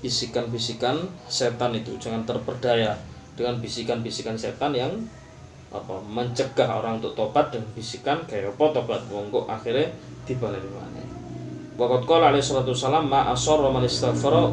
bisikan-bisikan 0.00 1.04
setan 1.28 1.76
itu 1.76 2.00
jangan 2.00 2.24
terperdaya 2.24 2.96
dengan 3.38 3.62
bisikan-bisikan 3.62 4.34
setan 4.34 4.74
yang 4.74 4.90
apa 5.70 6.00
mencegah 6.02 6.66
orang 6.82 6.98
untuk 6.98 7.14
tobat 7.14 7.54
dan 7.54 7.62
bisikan 7.76 8.18
kayak 8.26 8.56
apa 8.58 8.82
tobat 8.82 8.98
monggo 9.06 9.46
akhirnya 9.46 9.94
dibalik 10.26 10.64
mana. 10.74 11.04
Waqat 11.78 12.02
qala 12.10 12.34
alaihi 12.34 12.42
salatu 12.42 12.74
wasalam 12.74 13.06
ma 13.06 13.30
asarra 13.30 13.70
man 13.70 13.86
istaghfara 13.86 14.50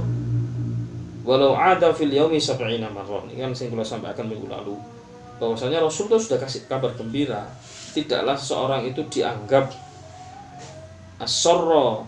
walau 1.26 1.58
ada 1.58 1.90
fil 1.90 2.14
yaumi 2.14 2.38
sab'ina 2.38 2.94
marrah. 2.94 3.26
Ini 3.26 3.42
kan 3.42 3.52
sing 3.58 3.74
kula 3.74 3.82
sampaikan 3.82 4.30
minggu 4.30 4.46
lalu. 4.46 4.78
Bahwasanya 5.42 5.82
Rasul 5.82 6.08
itu 6.14 6.30
sudah 6.30 6.40
kasih 6.40 6.70
kabar 6.70 6.94
gembira. 6.94 7.50
Tidaklah 7.98 8.38
seorang 8.38 8.86
itu 8.86 9.02
dianggap 9.10 9.74
asorro 11.20 12.06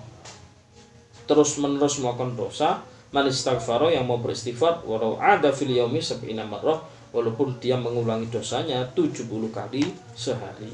terus 1.28 1.60
menerus 1.60 2.00
melakukan 2.00 2.40
dosa 2.40 2.84
man 3.12 3.26
istaghfaro 3.28 3.88
yang 3.88 4.04
mau 4.04 4.20
beristighfar 4.20 4.84
walau 4.84 5.15
ada 5.15 5.52
fil 5.56 5.72
yaumi 5.72 6.04
sab'ina 6.04 6.43
marrah 6.43 6.84
walaupun 7.15 7.56
dia 7.63 7.80
mengulangi 7.80 8.28
dosanya 8.28 8.84
70 8.91 9.28
kali 9.50 9.84
sehari. 10.12 10.70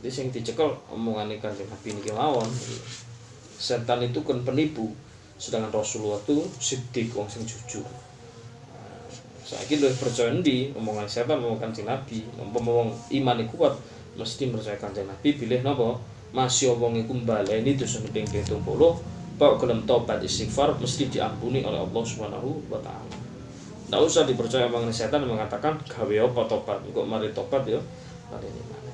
Jadi 0.00 0.08
yang 0.08 0.28
dicekel 0.32 0.70
omongan 0.88 1.28
kanjeng 1.42 1.68
Nabi 1.68 1.88
ini 1.92 2.00
kemauan 2.00 2.46
gitu. 2.46 2.78
Setan 3.60 4.00
itu 4.00 4.24
kan 4.24 4.40
penipu 4.46 4.88
sedangkan 5.36 5.72
Rasulullah 5.72 6.20
itu 6.24 6.40
siddiq 6.56 7.12
wong 7.12 7.28
sing 7.28 7.44
jujur. 7.44 7.84
Saya 9.44 9.66
kira 9.66 9.90
percaya 9.98 10.30
di 10.40 10.70
omongan 10.72 11.10
setan 11.10 11.42
omongan 11.42 11.68
kanjeng 11.68 11.90
Nabi, 11.90 12.22
ngomong 12.38 12.94
iman 13.18 13.38
kuat 13.50 13.74
mesti 14.14 14.48
percaya 14.48 14.78
kanjeng 14.78 15.10
Nabi 15.10 15.34
pilih 15.34 15.60
nopo 15.66 15.98
masih 16.30 16.78
wong 16.78 16.94
iku 17.02 17.12
mbaleni 17.18 17.74
dosa 17.74 17.98
ping 18.06 18.22
70 18.22 18.62
kok 19.40 19.56
gelem 19.56 19.88
tobat 19.88 20.20
istighfar 20.20 20.76
mesti 20.76 21.08
diampuni 21.08 21.64
oleh 21.64 21.80
Allah 21.80 22.04
Subhanahu 22.04 22.68
wa 22.68 22.76
taala. 22.84 23.16
Tidak 23.88 24.00
usah 24.04 24.28
dipercaya 24.28 24.68
omongan 24.68 24.92
setan 24.92 25.24
mengatakan 25.24 25.80
gawe 25.88 26.14
apa 26.28 26.42
tobat, 26.44 26.76
kok 26.84 27.06
mari 27.08 27.32
tobat 27.32 27.64
ya. 27.64 27.80
Mari 28.28 28.46
ini 28.52 28.62
mana. 28.68 28.92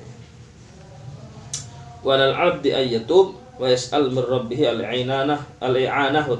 Walal 1.99 2.31
abdi 2.31 2.71
ayyatub 2.71 3.35
wa 3.59 3.67
yas'al 3.67 4.07
min 4.07 4.23
rabbih 4.23 4.71
al-i'anah 4.71 5.59
al-i'anah 5.59 6.23
wa. 6.31 6.39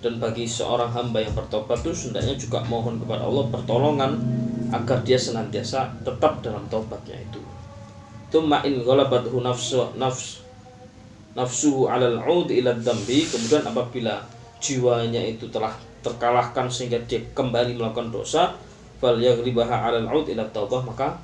Dan 0.00 0.16
bagi 0.16 0.48
seorang 0.48 0.94
hamba 0.94 1.20
yang 1.20 1.34
bertobat 1.34 1.82
itu 1.82 1.92
hendaknya 2.08 2.38
juga 2.38 2.64
mohon 2.64 2.96
kepada 2.96 3.26
Allah 3.26 3.44
pertolongan 3.52 4.12
agar 4.70 5.02
dia 5.02 5.18
senantiasa 5.18 5.92
tetap 6.06 6.40
dalam 6.40 6.62
tobatnya 6.70 7.18
itu. 7.20 7.42
Tumma 8.30 8.62
in 8.62 8.80
ghalabathu 8.86 9.42
nafsu 9.42 9.82
nafs 9.98 10.46
nafsuhu 11.40 11.88
'alal 11.88 12.20
'ud 12.20 12.52
ila 12.52 12.76
dambi 12.76 13.24
kemudian 13.24 13.64
apabila 13.64 14.20
jiwanya 14.60 15.24
itu 15.24 15.48
telah 15.48 15.72
terkalahkan 16.04 16.68
sehingga 16.68 17.00
dia 17.08 17.24
kembali 17.32 17.80
melakukan 17.80 18.12
dosa 18.12 18.52
fal 19.00 19.16
yaghribaha 19.16 19.88
'alal 19.88 20.04
'ud 20.12 20.28
ila 20.28 20.44
taubah 20.52 20.84
maka 20.84 21.16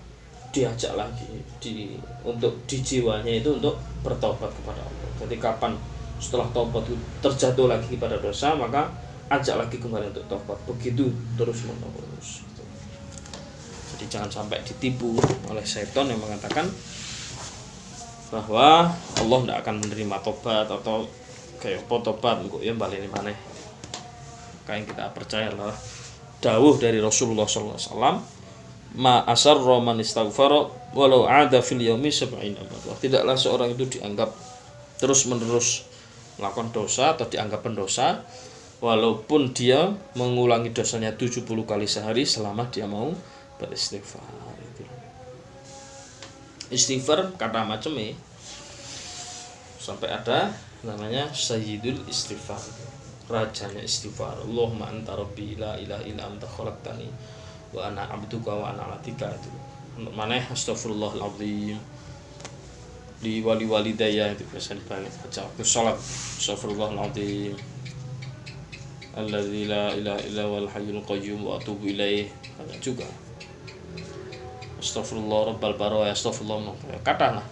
diajak 0.56 0.96
lagi 0.96 1.28
di 1.60 2.00
untuk 2.24 2.56
di 2.64 2.80
jiwanya 2.80 3.28
itu 3.28 3.60
untuk 3.60 3.76
bertobat 4.00 4.48
kepada 4.48 4.80
Allah. 4.80 5.10
Jadi 5.20 5.36
kapan 5.36 5.76
setelah 6.16 6.48
itu 6.48 6.96
terjatuh 7.20 7.68
lagi 7.68 8.00
pada 8.00 8.16
dosa 8.16 8.56
maka 8.56 8.88
ajak 9.28 9.60
lagi 9.60 9.76
kembali 9.76 10.16
untuk 10.16 10.24
tobat. 10.32 10.56
Begitu 10.64 11.12
terus 11.36 11.68
menerus. 11.68 12.40
Jadi 13.92 14.04
jangan 14.08 14.30
sampai 14.32 14.64
ditipu 14.64 15.12
oleh 15.52 15.64
setan 15.64 16.08
yang 16.08 16.20
mengatakan 16.20 16.64
bahwa 18.30 18.90
Allah 19.22 19.38
tidak 19.42 19.58
akan 19.62 19.74
menerima 19.86 20.16
tobat 20.22 20.66
atau 20.66 21.06
kayak 21.62 21.86
apa 21.86 21.94
tobat 22.02 22.36
kok 22.46 22.62
ya 22.62 22.74
balik 22.74 23.00
ini 23.00 23.08
mana 23.08 23.30
kayak 24.66 24.90
kita 24.90 25.14
percaya 25.14 25.50
lah. 25.54 25.74
Dawuh 26.42 26.76
dari 26.76 27.00
Rasulullah 27.00 27.48
SAW 27.48 28.36
ma 28.96 29.26
asar 29.28 29.60
roman 29.60 30.00
walau 30.96 31.28
ada 31.28 31.60
fil 31.60 31.84
yaumi 31.84 32.08
sab'ina 32.08 32.64
tidaklah 32.96 33.36
seorang 33.36 33.76
itu 33.76 33.98
dianggap 33.98 34.32
terus 34.96 35.28
menerus 35.28 35.84
melakukan 36.40 36.72
dosa 36.72 37.12
atau 37.12 37.28
dianggap 37.28 37.60
pendosa 37.60 38.24
walaupun 38.80 39.52
dia 39.52 39.92
mengulangi 40.16 40.72
dosanya 40.72 41.12
70 41.12 41.44
kali 41.44 41.84
sehari 41.84 42.24
selama 42.24 42.72
dia 42.72 42.88
mau 42.88 43.12
beristighfar 43.60 44.24
itu 44.72 44.95
istighfar 46.72 47.34
kata 47.38 47.62
macam 47.62 47.94
ya 47.94 48.14
sampai 49.78 50.10
ada 50.10 50.50
namanya 50.82 51.30
sayyidul 51.30 52.02
istighfar 52.10 52.58
rajanya 53.26 53.82
istighfar. 53.82 54.38
Allahumma 54.46 54.90
anta 54.90 55.18
rabbi 55.18 55.58
la 55.58 55.74
ilaha 55.78 56.02
illa 56.06 56.30
anta 56.30 56.46
khalaqtani 56.46 57.10
wa 57.74 57.90
ana 57.90 58.06
abduka 58.06 58.54
wa 58.54 58.70
ana 58.70 58.86
alatika 58.86 59.30
itu. 59.34 59.50
Mana 60.14 60.38
astagfirullahaladzim 60.38 61.78
di 63.16 63.40
wali-wali 63.40 63.96
daya 63.96 64.30
itu 64.30 64.46
biasa 64.46 64.78
dipanggil 64.78 65.10
baca. 65.10 65.40
Waktu 65.42 65.64
sholat 65.66 65.98
astagfirullahaladzim 66.38 67.56
alladzi 69.16 69.62
la 69.66 69.90
ilaha 69.96 70.20
illa 70.22 70.44
wal 70.46 70.68
hayyul 70.70 71.02
qayyum 71.02 71.40
wa 71.42 71.56
atubu 71.58 71.88
ilaih 71.88 72.28
banyak 72.60 72.78
juga 72.84 73.08
astagfirullah 74.86 75.52
rabbal 75.52 75.74
baraya 75.74 76.14
astagfirullah 76.14 76.70
kata 77.02 77.42
lah 77.42 77.46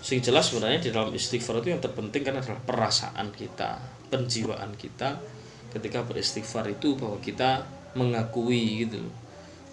sing 0.00 0.24
jelas 0.24 0.48
sebenarnya 0.48 0.80
di 0.80 0.90
dalam 0.94 1.12
istighfar 1.12 1.60
itu 1.60 1.74
yang 1.74 1.82
terpenting 1.84 2.24
kan 2.24 2.40
adalah 2.40 2.56
perasaan 2.64 3.28
kita 3.34 3.76
penjiwaan 4.08 4.72
kita 4.80 5.20
ketika 5.68 6.00
beristighfar 6.08 6.64
itu 6.72 6.96
bahwa 6.96 7.20
kita 7.20 7.60
mengakui 7.92 8.88
gitu 8.88 9.04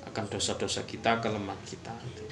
akan 0.04 0.24
dosa-dosa 0.28 0.84
kita 0.84 1.24
kelemahan 1.24 1.60
kita 1.64 1.94
gitu. 2.12 2.24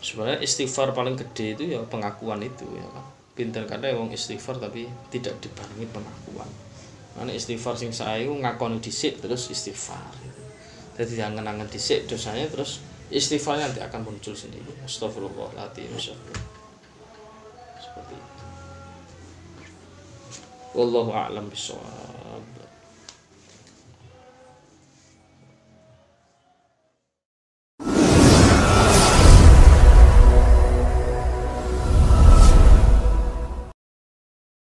sebenarnya 0.00 0.38
istighfar 0.46 0.94
paling 0.94 1.18
gede 1.18 1.58
itu 1.58 1.64
ya 1.74 1.80
pengakuan 1.90 2.40
itu 2.42 2.66
ya 2.70 2.86
kan 2.94 3.06
pinter 3.34 3.64
kadang 3.66 4.04
wong 4.04 4.10
istighfar 4.12 4.60
tapi 4.60 4.86
tidak 5.08 5.38
dibarengi 5.42 5.86
pengakuan 5.90 6.50
mana 7.18 7.34
istighfar 7.34 7.74
sing 7.74 7.90
saya 7.90 8.22
ngakoni 8.26 8.78
disik 8.78 9.18
terus 9.18 9.50
istighfar 9.50 10.12
gitu. 10.22 10.39
Jadi 10.98 11.26
jangan 11.26 11.46
angan 11.46 11.70
disik 11.70 12.10
dosanya 12.10 12.50
terus 12.50 12.82
istighfarnya 13.10 13.66
nanti 13.70 13.82
akan 13.82 14.06
muncul 14.06 14.34
sendiri. 14.34 14.70
Astagfirullahaladzim 14.86 15.90
seperti 15.98 18.14
itu. 18.14 18.44
Wallahu 20.70 21.10
a'lam 21.10 21.50
bishawab 21.50 22.19